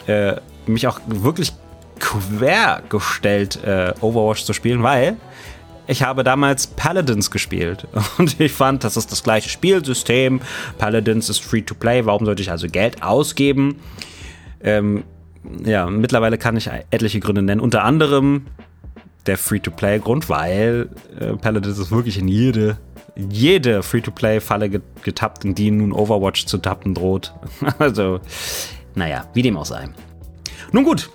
äh, 0.07 0.37
mich 0.67 0.87
auch 0.87 0.99
wirklich 1.07 1.53
quergestellt, 1.99 3.63
äh, 3.63 3.93
Overwatch 4.01 4.43
zu 4.43 4.53
spielen, 4.53 4.83
weil 4.83 5.17
ich 5.87 6.03
habe 6.03 6.23
damals 6.23 6.67
Paladins 6.67 7.31
gespielt 7.31 7.87
und 8.17 8.39
ich 8.39 8.51
fand, 8.51 8.83
das 8.83 8.97
ist 8.97 9.11
das 9.11 9.23
gleiche 9.23 9.49
Spielsystem. 9.49 10.41
Paladins 10.77 11.29
ist 11.29 11.43
free 11.43 11.61
to 11.61 11.75
play, 11.75 12.05
warum 12.05 12.25
sollte 12.25 12.41
ich 12.41 12.51
also 12.51 12.67
Geld 12.67 13.03
ausgeben? 13.03 13.75
Ähm, 14.63 15.03
ja, 15.65 15.87
mittlerweile 15.87 16.37
kann 16.37 16.55
ich 16.57 16.69
etliche 16.91 17.19
Gründe 17.19 17.41
nennen, 17.41 17.61
unter 17.61 17.83
anderem 17.83 18.45
der 19.25 19.37
Free-to-Play-Grund, 19.37 20.29
weil 20.29 20.89
äh, 21.19 21.33
Paladins 21.33 21.77
ist 21.77 21.91
wirklich 21.91 22.17
in 22.17 22.27
jede, 22.27 22.77
jede 23.15 23.83
Free-to-Play-Falle 23.83 24.81
getappt, 25.03 25.45
in 25.45 25.55
die 25.55 25.71
nun 25.71 25.91
Overwatch 25.91 26.45
zu 26.45 26.57
tappen 26.57 26.93
droht. 26.93 27.33
also, 27.79 28.19
naja, 28.95 29.25
wie 29.33 29.41
dem 29.41 29.57
auch 29.57 29.65
sei. 29.65 29.89
Nun 30.71 30.83
gut, 30.83 31.09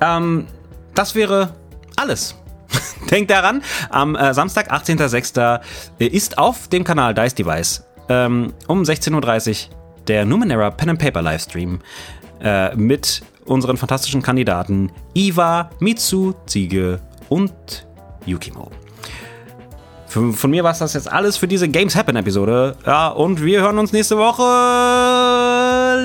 ähm, 0.00 0.46
das 0.94 1.14
wäre 1.14 1.54
alles. 1.96 2.36
Denkt 3.10 3.30
daran, 3.30 3.62
am 3.90 4.16
äh, 4.16 4.34
Samstag, 4.34 4.72
18.06. 4.72 5.60
Äh, 6.00 6.06
ist 6.06 6.38
auf 6.38 6.68
dem 6.68 6.84
Kanal 6.84 7.14
Dice 7.14 7.34
Device 7.34 7.84
ähm, 8.08 8.52
um 8.66 8.82
16.30 8.82 9.68
Uhr 9.70 9.76
der 10.06 10.24
Numenera 10.24 10.70
Pen 10.70 10.90
and 10.90 10.98
Paper 10.98 11.22
Livestream 11.22 11.80
äh, 12.40 12.74
mit 12.76 13.22
unseren 13.44 13.76
fantastischen 13.76 14.22
Kandidaten 14.22 14.90
Iva, 15.14 15.70
Mitsu, 15.80 16.34
Ziege 16.46 17.00
und 17.28 17.86
Yukimo. 18.24 18.70
Von, 20.16 20.50
mir 20.50 20.64
war 20.64 20.70
es 20.70 20.78
das 20.78 20.94
jetzt 20.94 21.12
alles 21.12 21.36
für 21.36 21.46
diese 21.46 21.68
Games 21.68 21.94
Happen 21.94 22.16
Episode. 22.16 22.74
Ja, 22.86 23.08
und 23.08 23.44
wir 23.44 23.60
hören 23.60 23.78
uns 23.78 23.92
nächste 23.92 24.16
Woche 24.16 24.42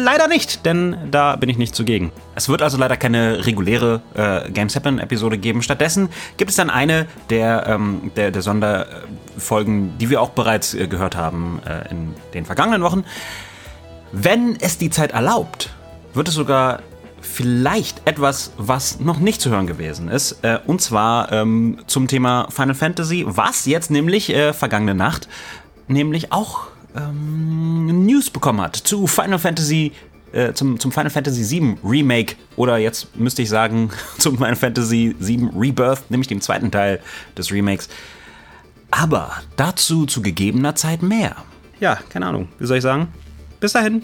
leider 0.03 0.27
nicht, 0.27 0.65
denn 0.65 0.97
da 1.09 1.37
bin 1.37 1.47
ich 1.47 1.57
nicht 1.57 1.73
zugegen. 1.73 2.11
Es 2.35 2.49
wird 2.49 2.61
also 2.61 2.77
leider 2.77 2.97
keine 2.97 3.45
reguläre 3.45 4.01
äh, 4.13 4.51
Games 4.51 4.75
Happen 4.75 4.99
Episode 4.99 5.37
geben. 5.37 5.61
Stattdessen 5.61 6.09
gibt 6.35 6.51
es 6.51 6.57
dann 6.57 6.69
eine 6.69 7.07
der, 7.29 7.67
ähm, 7.67 8.11
der, 8.17 8.31
der 8.31 8.41
Sonderfolgen, 8.41 9.97
die 9.97 10.09
wir 10.09 10.21
auch 10.21 10.31
bereits 10.31 10.73
äh, 10.73 10.87
gehört 10.87 11.15
haben 11.15 11.61
äh, 11.65 11.89
in 11.89 12.13
den 12.33 12.43
vergangenen 12.43 12.81
Wochen. 12.81 13.05
Wenn 14.11 14.57
es 14.59 14.77
die 14.77 14.89
Zeit 14.89 15.11
erlaubt, 15.11 15.69
wird 16.13 16.27
es 16.27 16.33
sogar 16.33 16.81
vielleicht 17.31 18.07
etwas, 18.07 18.51
was 18.57 18.99
noch 18.99 19.19
nicht 19.19 19.41
zu 19.41 19.49
hören 19.49 19.67
gewesen 19.67 20.07
ist. 20.09 20.43
Äh, 20.43 20.59
und 20.67 20.81
zwar 20.81 21.31
ähm, 21.31 21.79
zum 21.87 22.07
Thema 22.07 22.47
Final 22.51 22.75
Fantasy, 22.75 23.25
was 23.27 23.65
jetzt 23.65 23.91
nämlich 23.91 24.29
äh, 24.33 24.53
vergangene 24.53 24.95
Nacht 24.95 25.27
nämlich 25.87 26.31
auch 26.31 26.67
ähm, 26.95 28.05
News 28.05 28.29
bekommen 28.29 28.61
hat 28.61 28.75
zu 28.75 29.07
Final 29.07 29.39
Fantasy 29.39 29.91
äh, 30.31 30.53
zum, 30.53 30.79
zum 30.79 30.91
Final 30.91 31.09
Fantasy 31.09 31.59
VII 31.59 31.77
Remake 31.83 32.35
oder 32.55 32.77
jetzt 32.77 33.15
müsste 33.17 33.41
ich 33.41 33.49
sagen 33.49 33.89
zum 34.17 34.37
Final 34.37 34.55
Fantasy 34.55 35.15
VII 35.19 35.49
Rebirth, 35.57 36.09
nämlich 36.09 36.27
dem 36.27 36.41
zweiten 36.41 36.71
Teil 36.71 36.99
des 37.37 37.51
Remakes. 37.51 37.89
Aber 38.91 39.31
dazu 39.55 40.05
zu 40.05 40.21
gegebener 40.21 40.75
Zeit 40.75 41.01
mehr. 41.01 41.35
Ja, 41.79 41.99
keine 42.09 42.27
Ahnung. 42.27 42.49
Wie 42.59 42.65
soll 42.65 42.77
ich 42.77 42.83
sagen? 42.83 43.07
Bis 43.59 43.73
dahin. 43.73 44.03